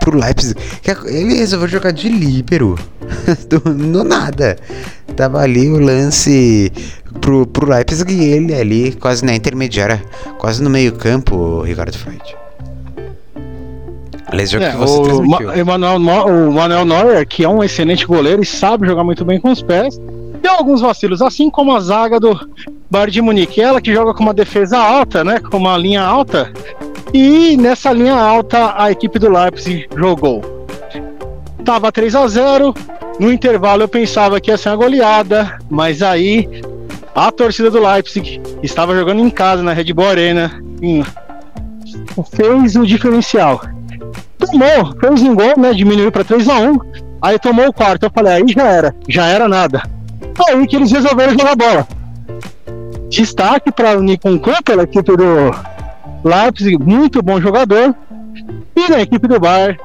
[0.00, 0.54] pro Leipzig.
[0.82, 2.78] que Ele resolveu jogar de líbero.
[3.48, 4.56] do, do nada.
[5.16, 6.72] Tava ali o lance
[7.20, 10.02] pro, pro Leipzig e ele ali, quase na intermediária,
[10.38, 12.22] quase no meio campo, Ricardo Freud.
[14.26, 15.22] Aliás, É, que você o.
[15.26, 19.24] Ma Emmanuel No- o Manuel Neuer, que é um excelente goleiro e sabe jogar muito
[19.26, 20.00] bem com os pés,
[20.42, 22.38] tem alguns vacilos, assim como a zaga do
[22.90, 26.52] Bayern de Munique, ela que joga com uma defesa alta, né, com uma linha alta,
[27.14, 30.42] e nessa linha alta a equipe do Leipzig jogou.
[31.64, 32.74] Tava 3 a 0
[33.20, 36.48] no intervalo eu pensava que ia ser uma goleada, mas aí
[37.14, 41.02] a torcida do Leipzig estava jogando em casa na Red Bull Arena, hum,
[42.34, 43.60] fez o diferencial
[44.46, 45.72] tomou, fez um gol, né?
[45.72, 46.78] Diminuiu pra 3x1.
[47.20, 48.04] Aí tomou o quarto.
[48.04, 49.82] Eu falei, aí já era, já era nada.
[50.48, 51.88] Aí que eles resolveram jogar bola.
[53.08, 55.50] Destaque para o Nikon Cooper, a equipe do
[56.24, 57.94] Leipzig, muito bom jogador.
[58.74, 59.78] E na equipe do Bayern,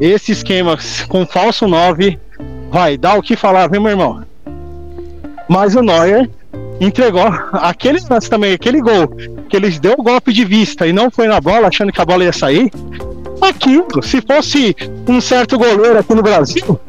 [0.00, 0.76] esse esquema
[1.08, 2.18] com falso 9
[2.70, 4.22] vai dar o que falar, viu, meu irmão?
[5.48, 6.28] Mas o Neuer
[6.80, 9.08] entregou aquele lance também, aquele gol
[9.48, 12.04] que eles deu o golpe de vista e não foi na bola, achando que a
[12.04, 12.70] bola ia sair.
[13.40, 14.76] Aquilo, se fosse
[15.08, 16.80] um certo goleiro aqui no Brasil,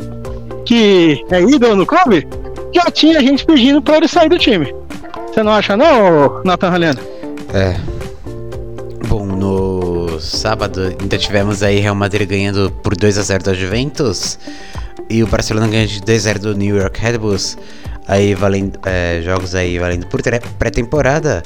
[0.66, 2.28] que é ídolo no clube,
[2.74, 4.74] já tinha gente pedindo para ele sair do time.
[5.28, 7.00] Você não acha, não, Nathan Haleno?
[7.54, 7.76] É.
[9.08, 14.40] Bom, no sábado ainda tivemos aí Real Madrid ganhando por 2 a 0 da Juventus
[15.10, 17.58] e o Barcelona ganhando de 2 a 0 do New York Red Bulls.
[18.08, 20.22] Aí valendo é, jogos aí valendo por
[20.58, 21.44] pré-temporada.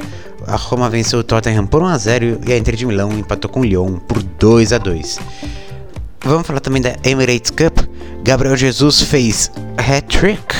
[0.48, 3.50] A Roma venceu o Tottenham por 1 a 0 e a Inter de Milão empatou
[3.50, 5.20] com o Lyon por 2 a 2.
[6.24, 7.80] Vamos falar também da Emirates Cup.
[8.24, 10.56] Gabriel Jesus fez hat-trick,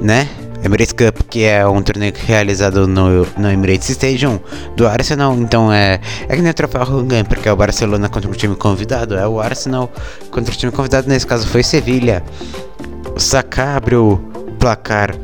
[0.00, 0.28] né?
[0.62, 4.38] Emirates Cup, que é um torneio realizado no, no Emirates Stadium
[4.76, 5.34] do Arsenal.
[5.34, 6.82] Então é, é que nem o troféu
[7.28, 9.16] porque é o Barcelona contra o time convidado.
[9.16, 9.90] É o Arsenal
[10.30, 12.22] contra o time convidado, nesse caso foi Sevilha.
[13.14, 15.14] O Saka abriu o placar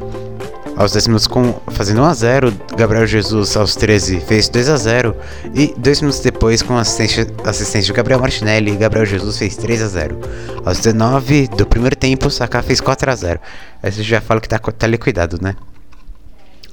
[0.77, 2.53] aos 10 minutos com, fazendo 1x0.
[2.77, 5.15] Gabriel Jesus aos 13 fez 2x0.
[5.55, 10.17] E dois minutos depois, com assistência, assistência de Gabriel Martinelli, Gabriel Jesus fez 3x0.
[10.65, 13.41] Aos 19 do primeiro tempo, Saka fez 4x0.
[13.83, 15.57] Aí você já fala que tá, tá liquidado, né?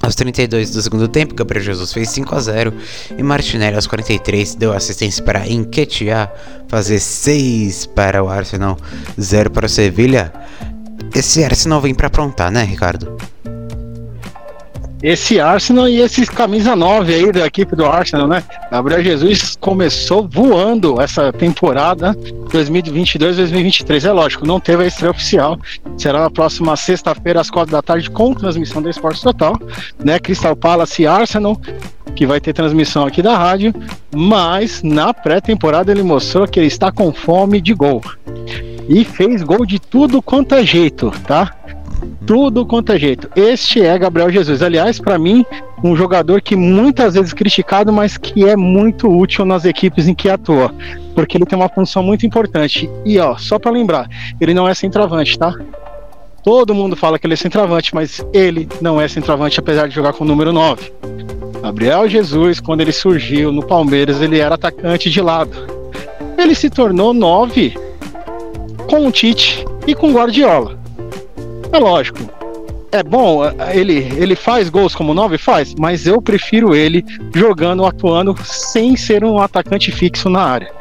[0.01, 2.73] Aos 32 do segundo tempo, Gabriel Jesus fez 5 a 0
[3.17, 6.29] e Martinelli aos 43 deu assistência para Enquetear
[6.67, 8.77] fazer 6 para o Arsenal,
[9.17, 10.33] 0 para o Sevilha.
[11.15, 13.15] Esse Arsenal vem para aprontar, né, Ricardo?
[15.03, 18.41] Esse Arsenal e esse camisa 9 aí da equipe do Arsenal, né?
[18.71, 22.15] Gabriel Jesus começou voando essa temporada
[22.47, 24.05] 2022-2023.
[24.05, 25.59] É lógico, não teve a estreia oficial.
[25.97, 29.59] Será na próxima sexta-feira às quatro da tarde com transmissão do Esporte Total,
[30.01, 30.17] né?
[30.19, 31.59] Crystal Palace e Arsenal
[32.15, 33.73] que vai ter transmissão aqui da rádio,
[34.13, 38.01] mas na pré-temporada ele mostrou que ele está com fome de gol.
[38.87, 41.55] E fez gol de tudo quanto é jeito, tá?
[42.25, 43.29] Tudo quanto é jeito.
[43.35, 44.61] Este é Gabriel Jesus.
[44.61, 45.45] Aliás, para mim,
[45.83, 50.29] um jogador que muitas vezes criticado, mas que é muito útil nas equipes em que
[50.29, 50.73] atua,
[51.13, 52.89] porque ele tem uma função muito importante.
[53.05, 54.07] E ó, só para lembrar,
[54.39, 55.53] ele não é centroavante, tá?
[56.43, 60.13] Todo mundo fala que ele é centroavante, mas ele não é centroavante apesar de jogar
[60.13, 60.91] com o número 9.
[61.61, 65.51] Gabriel Jesus, quando ele surgiu no Palmeiras, ele era atacante de lado.
[66.37, 67.73] Ele se tornou 9
[68.89, 70.82] com o Tite e com o Guardiola.
[71.73, 72.19] É lógico.
[72.91, 75.39] É bom, é, ele, ele faz gols como nove?
[75.39, 77.03] Faz, mas eu prefiro ele
[77.33, 80.71] jogando, atuando sem ser um atacante fixo na área.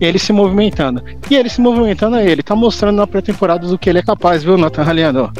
[0.00, 1.02] Ele se movimentando.
[1.28, 4.56] E ele se movimentando, ele tá mostrando na pré-temporada do que ele é capaz, viu,
[4.56, 5.32] Nathan Raliano?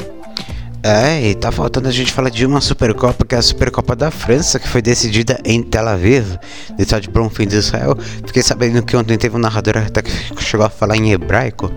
[0.82, 4.10] É, e tá faltando a gente falar de uma Supercopa, que é a Supercopa da
[4.10, 6.38] França, que foi decidida em Tel Aviv,
[6.76, 7.96] no estado de Bronfim de Israel.
[8.26, 11.72] Fiquei sabendo que ontem teve um narrador até que chegou a falar em hebraico.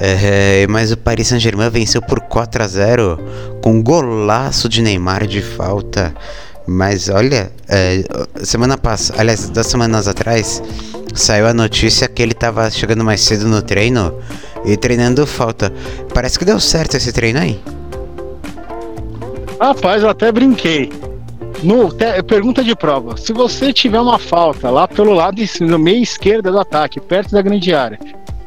[0.00, 3.18] É, mas o Paris Saint-Germain venceu por 4 a 0
[3.62, 6.14] com golaço de Neymar de falta.
[6.66, 8.02] Mas olha, é,
[8.42, 10.62] semana passada, aliás, duas semanas atrás,
[11.14, 14.14] saiu a notícia que ele estava chegando mais cedo no treino
[14.64, 15.72] e treinando falta.
[16.14, 17.60] Parece que deu certo esse treino aí.
[19.60, 20.90] Rapaz, eu até brinquei.
[21.62, 23.18] No, te, pergunta de prova.
[23.18, 27.42] Se você tiver uma falta lá pelo lado no meio esquerdo do ataque, perto da
[27.42, 27.98] grande área,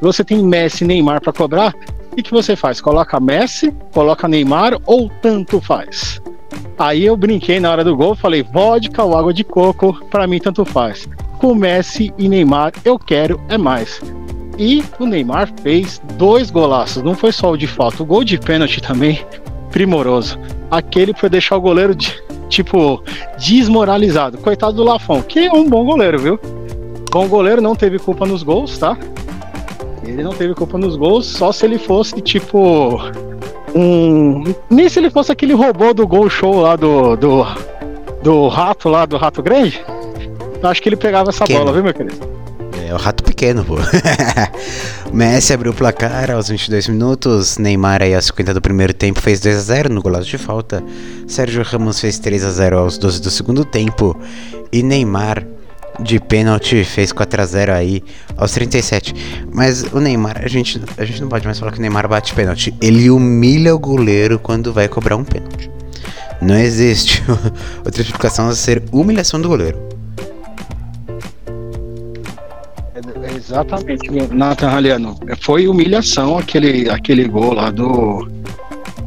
[0.04, 1.74] você tem Messi e Neymar para cobrar,
[2.12, 2.80] o que, você faz?
[2.80, 6.22] Coloca Messi, coloca Neymar ou tanto faz?
[6.78, 10.40] Aí eu brinquei na hora do gol, falei vodka ou água de coco, para mim
[10.40, 11.08] tanto faz.
[11.40, 14.02] Com Messi e Neymar eu quero é mais.
[14.60, 18.38] E o Neymar fez dois golaços, não foi só o de falta, o gol de
[18.38, 19.26] pênalti também
[19.72, 20.38] primoroso.
[20.70, 22.14] Aquele foi deixar o goleiro de,
[22.50, 23.04] tipo
[23.40, 24.38] desmoralizado.
[24.38, 26.40] Coitado do Lafon, que é um bom goleiro, viu?
[27.12, 28.98] Bom goleiro não teve culpa nos gols, tá?
[30.06, 33.00] Ele não teve culpa nos gols, só se ele fosse tipo
[33.76, 34.44] um.
[34.70, 37.16] Nem se ele fosse aquele robô do gol show lá do.
[37.16, 37.46] do,
[38.22, 39.84] do rato lá, do rato grande.
[40.62, 41.60] Eu acho que ele pegava essa pequeno.
[41.60, 42.34] bola, viu, meu querido?
[42.88, 43.76] É o rato pequeno, pô.
[45.12, 47.58] Messi abriu o placar aos 22 minutos.
[47.58, 50.84] Neymar aí aos 50 do primeiro tempo fez 2 a 0 no golaço de falta.
[51.28, 54.18] Sérgio Ramos fez 3 a 0 aos 12 do segundo tempo.
[54.72, 55.46] E Neymar
[56.00, 58.04] de pênalti, fez 4 a 0 aí
[58.36, 59.14] aos 37.
[59.52, 62.34] Mas o Neymar, a gente, a gente não pode mais falar que o Neymar bate
[62.34, 62.74] pênalti.
[62.82, 65.70] Ele humilha o goleiro quando vai cobrar um pênalti.
[66.42, 67.24] Não existe
[67.86, 69.78] outra explicação a ser humilhação do goleiro.
[72.96, 75.18] É, exatamente, Nathan Haliano.
[75.42, 78.28] Foi humilhação aquele, aquele gol lá do,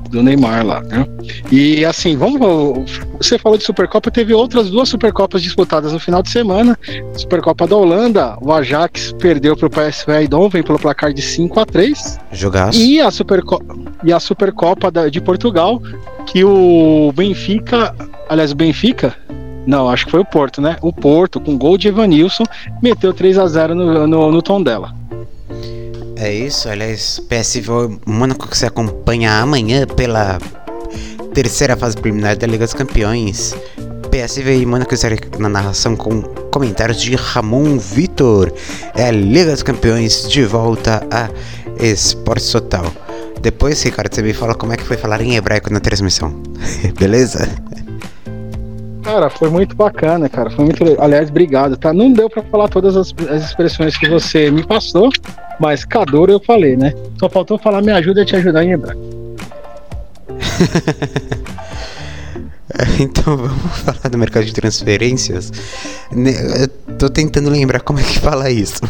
[0.08, 1.06] do Neymar lá, né?
[1.50, 3.00] E assim, vamos.
[3.18, 6.78] Você falou de Supercopa, teve outras duas Supercopas disputadas no final de semana.
[7.14, 11.66] Supercopa da Holanda, o Ajax perdeu para o PSV Eindhoven pelo placar de 5 a
[11.66, 12.78] 3 Jogaço.
[12.78, 15.80] E a Supercopa, e a Supercopa da, de Portugal,
[16.26, 17.94] que o Benfica,
[18.28, 19.14] aliás, o Benfica
[19.66, 20.76] não, acho que foi o Porto, né?
[20.80, 22.44] O Porto, com gol de Evanilson,
[22.80, 24.94] meteu 3 a 0 no, no, no tom dela.
[26.16, 30.38] É isso, aliás, PSV Mônaco que se acompanha amanhã pela
[31.34, 33.54] terceira fase preliminar da Liga dos Campeões.
[34.10, 34.94] PSV e Mônaco
[35.38, 38.50] na narração com comentários de Ramon Vitor.
[38.94, 41.28] É a Liga dos Campeões de volta a
[41.84, 42.90] Esporte Total.
[43.42, 46.42] Depois, Ricardo, você me fala como é que foi falar em hebraico na transmissão.
[46.98, 47.46] Beleza?
[49.06, 50.50] Cara, foi muito bacana, cara.
[50.50, 50.82] Foi muito.
[51.00, 51.92] Aliás, obrigado, tá?
[51.92, 55.10] Não deu para falar todas as, as, expressões que você me passou,
[55.60, 56.92] mas Cador eu falei, né?
[57.16, 58.98] Só faltou falar me ajuda a te ajudar em hebraico.
[62.98, 65.52] então vamos falar do mercado de transferências.
[66.10, 68.80] Eu tô tentando lembrar como é que fala isso.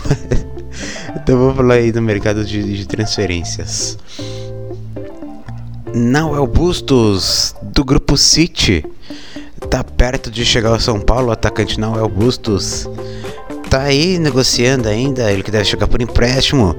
[1.15, 3.99] então vamos falar aí do mercado de, de transferências.
[5.95, 8.83] Nauel Bustos do grupo City
[9.71, 12.89] tá perto de chegar ao São Paulo, o atacante não é o Bustos.
[13.71, 16.77] Tá aí negociando ainda, ele que deve chegar por empréstimo.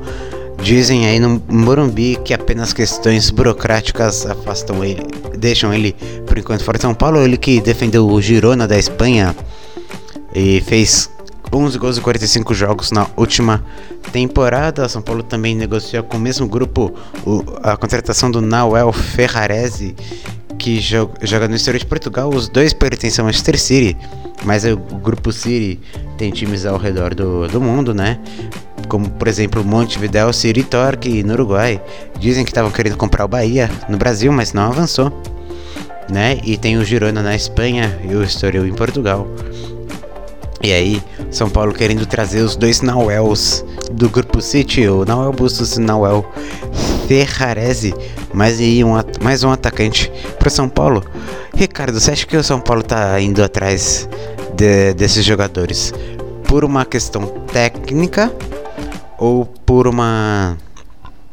[0.61, 5.03] Dizem aí no Morumbi que apenas questões burocráticas afastam ele,
[5.37, 7.23] deixam ele por enquanto fora de São Paulo.
[7.23, 9.35] Ele que defendeu o Girona da Espanha
[10.33, 11.09] e fez
[11.51, 13.63] 11 gols em 45 jogos na última
[14.11, 14.87] temporada.
[14.89, 16.93] São Paulo também negociou com o mesmo grupo
[17.25, 19.95] o, a contratação do Nauel Ferrarese,
[20.57, 22.29] que joga, joga no exterior de Portugal.
[22.29, 23.97] Os dois pertencem ao Manchester City,
[24.43, 25.79] mas o grupo City
[26.17, 28.19] tem times ao redor do, do mundo, né?
[28.87, 31.81] Como por exemplo Montevideo City Torque no Uruguai.
[32.19, 35.11] Dizem que estavam querendo comprar o Bahia no Brasil, mas não avançou.
[36.09, 36.39] Né?
[36.43, 39.27] E tem o Girona na Espanha e o Estoril em Portugal.
[40.61, 45.75] E aí, São Paulo querendo trazer os dois Nauels do Grupo City, o Nauel Bustos
[45.75, 46.25] e o Nauel
[47.07, 47.93] Ferrarese,
[48.33, 51.03] mais, aí um, mais um atacante para São Paulo.
[51.55, 54.09] Ricardo, você acha que o São Paulo tá indo atrás
[54.55, 55.93] de, desses jogadores
[56.47, 58.31] por uma questão técnica
[59.17, 60.57] ou por uma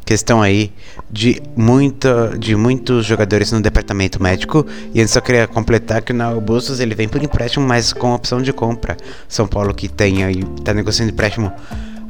[0.05, 0.73] questão aí
[1.11, 4.67] de, muita, de muitos jogadores no departamento médico.
[4.93, 8.15] E eu só queria completar que o Nau Bustos ele vem por empréstimo, mas com
[8.15, 8.97] opção de compra.
[9.29, 11.53] São Paulo que tem aí, tá negociando empréstimo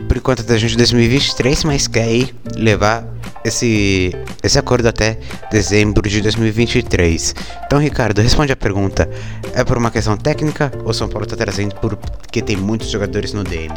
[0.09, 3.05] por enquanto da junho de 2023, mas quer aí levar
[3.45, 5.19] esse, esse acordo até
[5.51, 7.35] dezembro de 2023.
[7.67, 9.09] Então, Ricardo, responde a pergunta:
[9.55, 13.45] é por uma questão técnica ou São Paulo está trazendo porque tem muitos jogadores no
[13.45, 13.73] DM?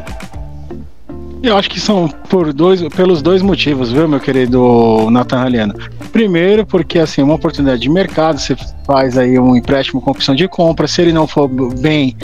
[1.43, 5.75] Eu acho que são por dois, pelos dois motivos, viu, meu querido Nathan Haliano.
[6.11, 10.47] Primeiro, porque assim, uma oportunidade de mercado, você faz aí um empréstimo com opção de
[10.47, 12.15] compra, se ele não for bem,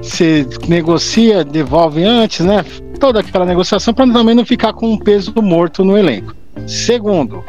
[0.00, 2.64] você negocia, devolve antes, né?
[2.98, 6.34] Toda aquela negociação para também não ficar com um peso morto no elenco.
[6.66, 7.44] Segundo,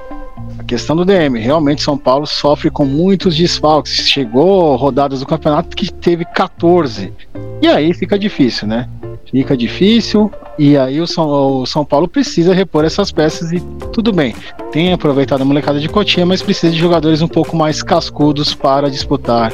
[0.63, 1.39] a questão do DM.
[1.39, 3.93] Realmente São Paulo sofre com muitos desfalques.
[4.07, 7.13] Chegou rodadas do campeonato que teve 14.
[7.61, 8.89] E aí fica difícil, né?
[9.29, 11.27] Fica difícil e aí o São,
[11.61, 13.59] o São Paulo precisa repor essas peças e
[13.91, 14.35] tudo bem.
[14.71, 18.89] Tem aproveitado a molecada de Cotinha, mas precisa de jogadores um pouco mais cascudos para
[18.89, 19.51] disputar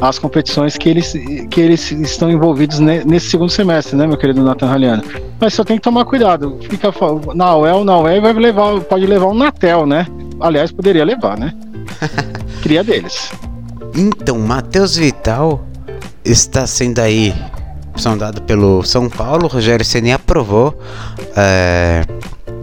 [0.00, 1.12] as competições que eles,
[1.50, 5.02] que eles estão envolvidos nesse segundo semestre, né, meu querido Nathan Haliano?
[5.38, 6.56] Mas só tem que tomar cuidado.
[6.62, 6.92] Fica
[7.34, 10.06] na UEL, na UEL vai levar, pode levar um Natel, né?
[10.40, 11.54] Aliás, poderia levar, né?
[12.62, 13.30] Cria deles.
[13.94, 15.64] Então, Matheus Vital
[16.24, 17.34] está sendo aí
[17.96, 20.78] sondado pelo São Paulo, Rogério Ceni aprovou
[21.36, 22.04] é,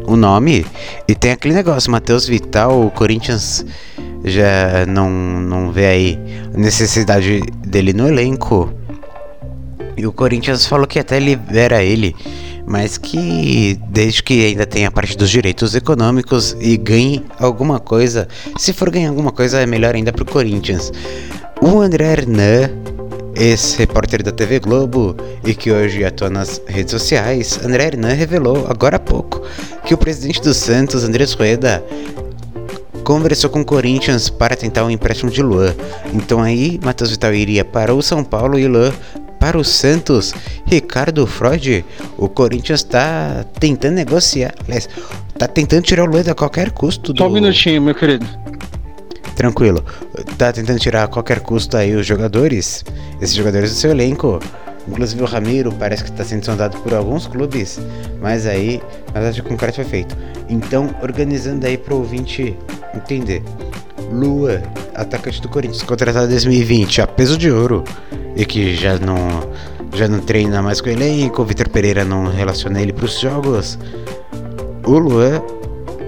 [0.07, 0.65] o nome
[1.07, 3.65] e tem aquele negócio, Matheus Vital, o Corinthians
[4.23, 6.19] já não, não vê aí
[6.53, 8.73] a necessidade dele no elenco.
[9.97, 12.15] E o Corinthians falou que até libera ele,
[12.66, 18.74] mas que desde que ainda tenha parte dos direitos econômicos e ganhe alguma coisa, se
[18.74, 20.91] for ganhar alguma coisa é melhor ainda pro Corinthians.
[21.61, 22.70] O André Hernan
[23.36, 25.13] Ex-repórter da TV Globo
[25.43, 29.41] e que hoje atua nas redes sociais, André Hernan revelou agora há pouco
[29.86, 31.84] que o presidente do Santos, Andrés Rueda,
[33.03, 35.76] conversou com o Corinthians para tentar um empréstimo de Luan.
[36.13, 38.93] Então aí, Matheus Vital iria para o São Paulo e Luan
[39.45, 40.33] para o Santos.
[40.65, 41.85] Ricardo Freud,
[42.17, 44.89] o Corinthians está tentando negociar, aliás,
[45.31, 47.13] está tentando tirar o Luan a qualquer custo.
[47.13, 47.19] Do...
[47.19, 48.25] Só um minutinho, meu querido
[49.35, 49.83] tranquilo.
[50.37, 52.85] Tá tentando tirar a qualquer custo aí os jogadores,
[53.21, 54.39] esses jogadores do seu elenco.
[54.87, 57.79] Inclusive o Ramiro parece que está sendo sondado por alguns clubes,
[58.21, 58.81] mas aí
[59.13, 60.17] nada de concreto foi feito.
[60.47, 62.57] Então, organizando aí para o ouvinte
[62.95, 63.43] entender.
[64.09, 64.63] Lua,
[64.93, 67.84] atacante do Corinthians, contratado em 2020 a peso de ouro
[68.36, 69.49] e que já não
[69.94, 73.18] já não treina mais com o elenco, o Vitor Pereira não relaciona ele para os
[73.20, 73.80] jogos.
[74.84, 75.41] O Luan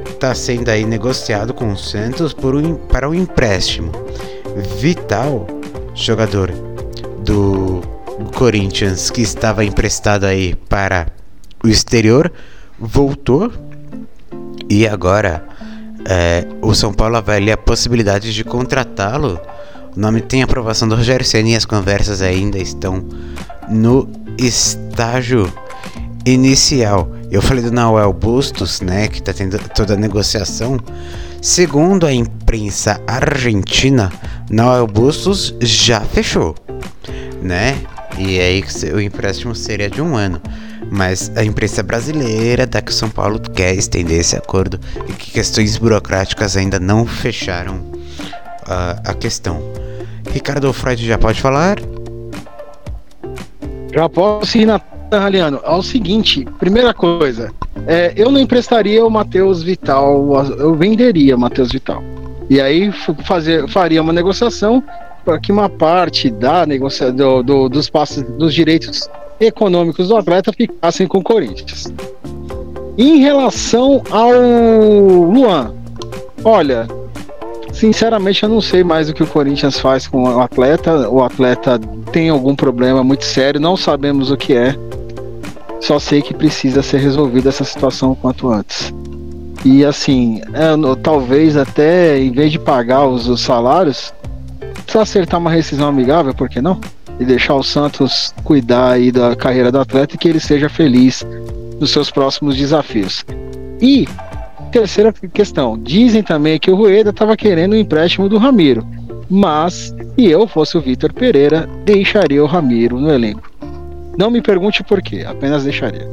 [0.09, 3.91] está sendo aí negociado com o Santos por um, para um empréstimo.
[4.77, 5.47] Vital,
[5.93, 6.51] jogador
[7.23, 7.81] do
[8.35, 11.07] Corinthians que estava emprestado aí para
[11.63, 12.31] o exterior,
[12.77, 13.53] voltou
[14.69, 15.45] e agora
[16.09, 19.39] é, o São Paulo avalia a possibilidade de contratá-lo.
[19.97, 23.03] O nome tem aprovação do Rogério Senna e as conversas ainda estão
[23.67, 24.07] no
[24.37, 25.51] estágio
[26.23, 27.11] inicial.
[27.31, 30.79] Eu falei do Noel Bustos, né, que está tendo toda a negociação.
[31.41, 34.13] Segundo a imprensa argentina,
[34.51, 36.53] Noel Bustos já fechou,
[37.41, 37.75] né?
[38.19, 38.63] E aí
[38.93, 40.39] o empréstimo seria de um ano.
[40.91, 44.79] Mas a imprensa brasileira dá que São Paulo quer estender esse acordo
[45.09, 49.86] e que questões burocráticas ainda não fecharam uh, a questão.
[50.37, 51.79] Ricardo Freud já pode falar?
[53.91, 54.79] Já posso ir na
[55.11, 57.51] Raliano, é o seguinte, primeira coisa,
[57.87, 62.03] é, eu não emprestaria o Matheus Vital, eu venderia o Matheus Vital.
[62.51, 62.91] E aí
[63.25, 64.83] fazer, faria uma negociação
[65.25, 69.09] para que uma parte da negocia do, do, dos passos dos direitos
[69.39, 71.91] econômicos do atleta ficassem com o Corinthians.
[72.95, 74.31] Em relação ao
[75.31, 75.73] Luan,
[76.43, 76.87] olha,
[77.77, 81.09] sinceramente eu não sei mais o que o Corinthians faz com o atleta.
[81.09, 81.79] O atleta
[82.11, 84.75] tem algum problema muito sério, não sabemos o que é.
[85.79, 88.93] Só sei que precisa ser resolvida essa situação o quanto antes.
[89.63, 94.13] E assim, é, talvez até em vez de pagar os, os salários,
[94.83, 96.79] precisa acertar uma rescisão amigável, por que não?
[97.19, 101.25] E deixar o Santos cuidar aí da carreira do atleta e que ele seja feliz
[101.79, 103.23] nos seus próximos desafios.
[103.81, 104.07] E
[104.67, 108.85] terceira questão, dizem também que o Rueda estava querendo o um empréstimo do Ramiro,
[109.29, 113.51] mas se eu fosse o Vitor Pereira, deixaria o Ramiro no elenco.
[114.17, 116.07] Não me pergunte por quê, apenas deixaria.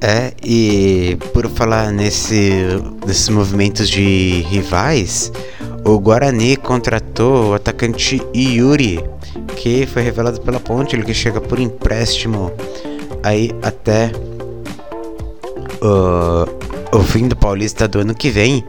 [0.00, 2.62] É, e por falar nesse,
[3.06, 5.32] nesses movimentos de rivais,
[5.82, 9.02] o Guarani contratou o atacante Yuri,
[9.56, 12.52] que foi revelado pela Ponte, ele que chega por empréstimo
[13.24, 14.12] aí até
[15.80, 18.62] o, o fim do Paulista do ano que vem.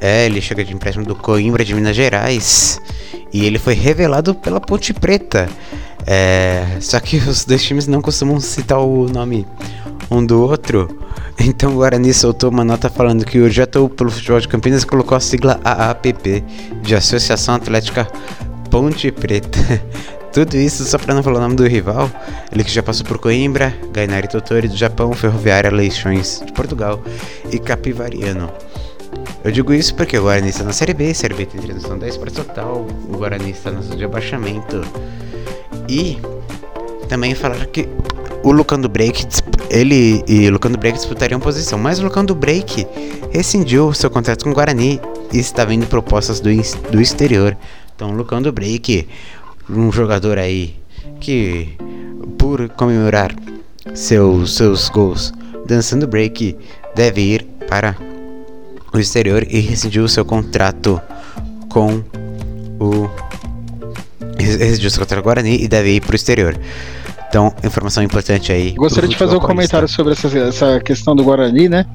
[0.00, 2.80] É, ele chega de empréstimo do Coimbra de Minas Gerais
[3.32, 5.48] e ele foi revelado pela Ponte Preta.
[6.06, 9.46] É, só que os dois times não costumam citar o nome
[10.10, 10.98] um do outro.
[11.42, 15.16] Então o Guarani soltou uma nota falando que o Jetou pelo Futebol de Campinas colocou
[15.16, 16.44] a sigla AAPP
[16.82, 18.06] de Associação Atlética
[18.70, 19.58] Ponte Preta.
[20.32, 22.10] Tudo isso só para não falar o nome do rival.
[22.52, 27.02] Ele que já passou por Coimbra, Gainari Totori do Japão, Ferroviária Leixões de Portugal
[27.50, 28.50] e Capivariano.
[29.42, 32.16] Eu digo isso porque o Guarani está na Série B, Série B tem tradução 10
[32.18, 34.82] para total, o Guarani está na zona de abaixamento.
[35.88, 36.18] E
[37.08, 37.88] também falaram que
[38.44, 39.26] o Lucando Break,
[39.68, 42.86] ele e o Lucando Break disputariam posição, mas o Lucando Break
[43.32, 45.00] rescindiu seu contrato com o Guarani
[45.32, 46.50] e está vendo propostas do,
[46.90, 47.56] do exterior.
[47.96, 49.06] Então, o Lucando Break,
[49.74, 50.74] um jogador aí
[51.20, 51.76] que,
[52.38, 53.34] por comemorar
[53.94, 55.32] seus, seus gols
[55.66, 56.56] dançando break,
[56.94, 57.96] deve ir para
[58.92, 61.00] o exterior e rescindiu seu contrato
[61.68, 62.02] com
[62.80, 63.08] o.
[64.38, 66.58] Rescindiu seu contrato com o Guarani e deve ir para o exterior.
[67.30, 68.72] Então, informação importante aí.
[68.72, 71.86] Gostaria de fazer um comentário sobre essa, essa questão do Guarani, né?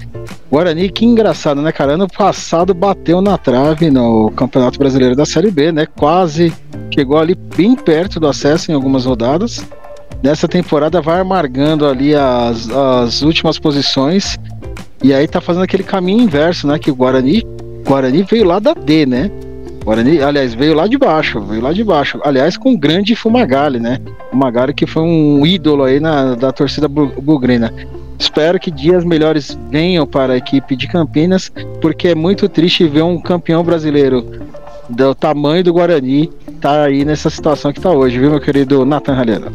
[0.50, 1.96] Guarani, que engraçado, né, cara?
[1.96, 5.86] Ano passado bateu na trave no Campeonato Brasileiro da Série B, né?
[5.88, 6.54] Quase
[6.90, 9.62] chegou ali bem perto do acesso em algumas rodadas.
[10.24, 14.38] Nessa temporada vai amargando ali as, as últimas posições.
[15.04, 16.80] E aí tá fazendo aquele caminho inverso, né?
[16.80, 17.44] Que o Guarani,
[17.86, 19.30] Guarani veio lá da D, né?
[19.86, 22.20] Guarani, aliás, veio lá de baixo, veio lá de baixo.
[22.24, 24.02] Aliás, com o grande Fumagalli, né?
[24.32, 27.72] Fumagalli que foi um ídolo aí na, da torcida bugrina.
[28.18, 31.52] Espero que dias melhores venham para a equipe de Campinas,
[31.82, 34.26] porque é muito triste ver um campeão brasileiro
[34.90, 39.14] do tamanho do Guarani tá aí nessa situação que tá hoje, viu, meu querido Nathan
[39.14, 39.52] Ralhano?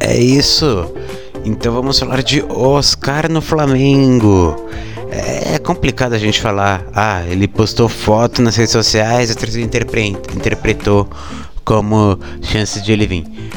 [0.00, 0.92] É isso.
[1.44, 4.56] Então vamos falar de Oscar no Flamengo.
[5.52, 11.06] É complicado a gente falar, ah, ele postou foto nas redes sociais e outros interpretou
[11.62, 13.52] como chance de ele vir.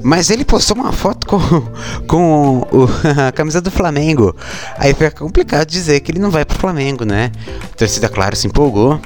[0.00, 1.40] Mas ele postou uma foto com,
[2.06, 2.88] com o,
[3.26, 4.36] a camisa do Flamengo.
[4.78, 7.32] Aí fica complicado dizer que ele não vai pro Flamengo, né?
[7.64, 9.00] A torcida, claro, se empolgou.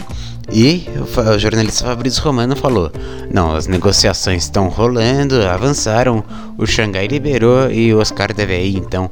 [0.53, 0.87] E
[1.35, 2.93] o jornalista Fabrício Romano falou:
[3.33, 6.23] Não, as negociações estão rolando, avançaram,
[6.59, 9.11] o Xangai liberou e o Oscar deve ir, então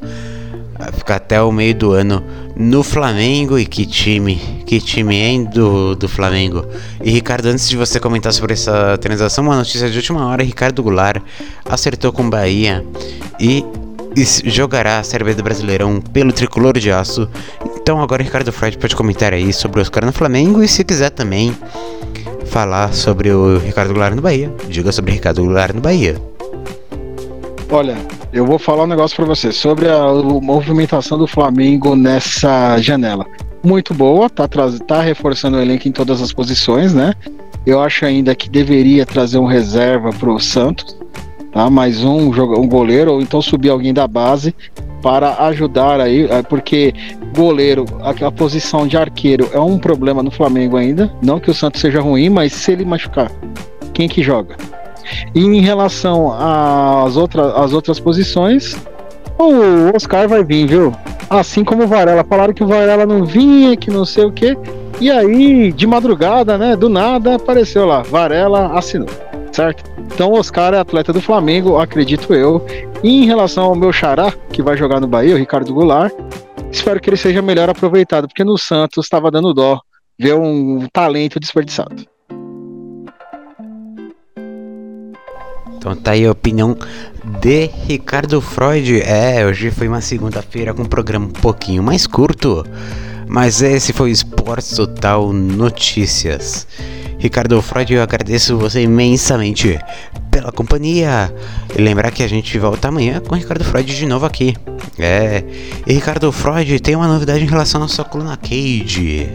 [0.93, 2.23] ficar até o meio do ano
[2.55, 3.59] no Flamengo.
[3.59, 4.37] E que time,
[4.67, 6.67] que time, hein, do, do Flamengo.
[7.03, 10.83] E Ricardo, antes de você comentar sobre essa transação, uma notícia de última hora: Ricardo
[10.83, 11.23] Goulart
[11.65, 12.85] acertou com Bahia
[13.41, 13.65] e,
[14.17, 17.29] e jogará a Série B do Brasileirão pelo tricolor de aço.
[17.77, 21.11] Então agora Ricardo Freud pode comentar aí sobre o Oscar no Flamengo e se quiser
[21.11, 21.57] também
[22.47, 26.17] falar sobre o Ricardo Goulart no Bahia, diga sobre Ricardo Goulart no Bahia.
[27.71, 27.97] Olha,
[28.37, 33.25] eu vou falar um negócio para você sobre a, movimentação do Flamengo nessa janela.
[33.65, 37.15] Muito boa, tá, tá reforçando o elenco em todas as posições, né?
[37.65, 40.97] Eu acho ainda que deveria trazer um reserva pro Santos,
[41.51, 41.71] tá?
[41.71, 44.55] Mais um, um goleiro, ou então subir alguém da base
[45.01, 46.93] para ajudar aí, é, porque
[47.35, 51.11] goleiro, a, posição de arqueiro é um problema no Flamengo ainda.
[51.23, 53.33] Não que o Santos seja ruim, mas se ele machucar,
[53.95, 54.57] quem que joga?
[55.35, 58.77] E em relação às outras, às outras posições,
[59.39, 60.95] o Oscar vai vir, viu?
[61.29, 62.25] Assim como o Varela.
[62.25, 64.57] Falaram que o Varela não vinha, que não sei o quê.
[65.01, 66.75] E aí, de madrugada, né?
[66.75, 68.03] Do nada, apareceu lá.
[68.03, 69.09] Varela assinou.
[69.53, 69.85] certo?
[69.99, 72.65] Então Oscar é atleta do Flamengo, acredito eu.
[73.03, 76.13] E em relação ao meu xará, que vai jogar no Bahia, o Ricardo Goulart,
[76.71, 79.81] espero que ele seja melhor aproveitado, porque no Santos estava dando dó
[80.19, 82.05] ver um talento desperdiçado.
[85.87, 86.77] Então tá aí a opinião
[87.41, 89.01] de Ricardo Freud.
[89.03, 92.67] É, hoje foi uma segunda-feira com um programa um pouquinho mais curto,
[93.29, 96.67] mas esse foi o Esporte Total Notícias.
[97.21, 99.79] Ricardo Freud, eu agradeço você imensamente
[100.29, 101.33] pela companhia.
[101.79, 104.57] E lembrar que a gente volta amanhã com o Ricardo Freud de novo aqui.
[104.99, 105.45] É,
[105.87, 109.31] e Ricardo Freud tem uma novidade em relação à sua coluna Cage.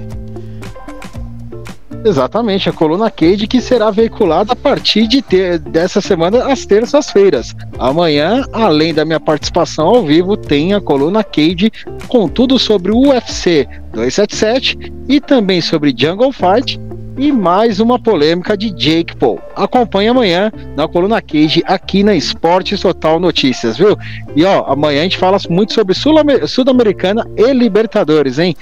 [2.03, 7.56] Exatamente, a coluna Cade que será veiculada a partir de ter, dessa semana às terças-feiras.
[7.78, 11.72] Amanhã, além da minha participação ao vivo, tem a coluna Cade
[12.07, 16.80] com tudo sobre o UFC 277 e também sobre Jungle Fight
[17.18, 19.40] e mais uma polêmica de Jake Paul.
[19.56, 23.95] Acompanhe amanhã na coluna Cage aqui na Esportes Total Notícias, viu?
[24.36, 28.56] E ó, amanhã a gente fala muito sobre Sul-Americana e Libertadores, hein?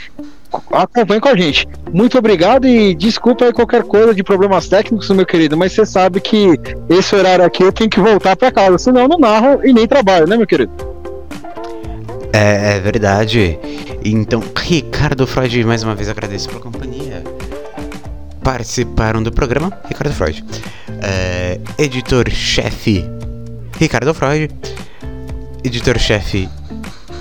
[0.71, 1.67] Acompanhe com a gente.
[1.93, 6.19] Muito obrigado e desculpa aí qualquer coisa de problemas técnicos, meu querido, mas você sabe
[6.19, 6.59] que
[6.89, 9.87] esse horário aqui eu tenho que voltar para casa, senão eu não narro e nem
[9.87, 10.71] trabalho, né, meu querido?
[12.33, 13.59] É, é verdade.
[14.03, 17.23] Então, Ricardo Freud, mais uma vez agradeço pela companhia.
[18.43, 20.43] Participaram do programa Ricardo Freud,
[21.01, 23.05] é, editor-chefe
[23.77, 24.53] Ricardo Freud,
[25.63, 26.49] editor-chefe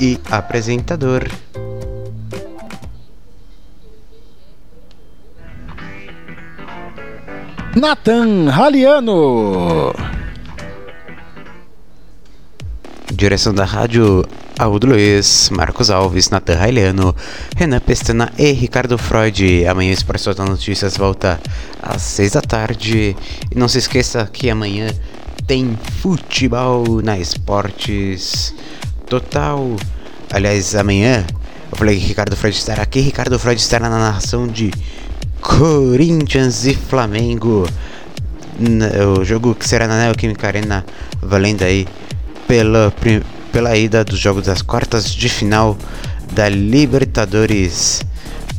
[0.01, 1.29] e apresentador
[7.79, 9.95] Nathan Raliano.
[13.13, 14.27] Direção da rádio
[14.59, 17.15] Aldo Luiz, Marcos Alves, Nathan Raliano,
[17.57, 19.65] Renan Pestana e Ricardo Freud.
[19.65, 21.41] Amanhã o Esporte Total Notícias volta
[21.81, 23.17] às 6 da tarde.
[23.49, 24.89] E não se esqueça que amanhã
[25.47, 28.57] tem futebol na Esportes
[29.07, 29.77] Total.
[30.33, 31.25] Aliás, amanhã
[31.71, 32.99] eu falei que Ricardo Freud estará aqui.
[32.99, 34.73] Ricardo Freud estará na narração de
[35.49, 37.67] Corinthians e Flamengo.
[39.19, 40.85] O jogo que será na Neoquímica Arena,
[41.23, 41.89] valendo aí
[42.47, 42.93] pela,
[43.51, 45.77] pela ida dos jogos das quartas de final
[46.33, 48.03] da Libertadores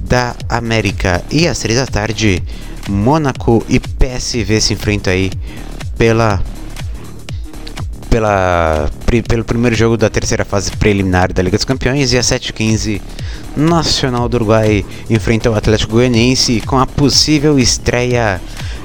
[0.02, 1.24] da América.
[1.30, 2.42] E às três da tarde,
[2.90, 5.32] Mônaco e PSV se enfrentam aí
[5.98, 6.42] pela
[8.10, 8.90] pela,
[9.28, 13.02] pelo primeiro jogo da terceira fase preliminar da Liga dos Campeões e às 7h15
[13.56, 18.42] Nacional do Uruguai enfrenta o Atlético Goianiense com a possível estreia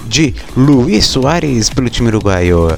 [0.07, 2.69] de Luiz Soares pelo time uruguaio.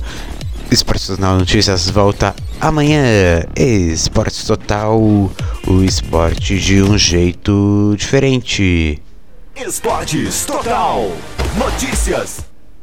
[0.71, 3.45] Esporte Total Notícias volta amanhã.
[3.55, 9.01] Esporte Total, o esporte de um jeito diferente.
[9.55, 11.11] Esportes Total
[11.57, 12.46] Notícias.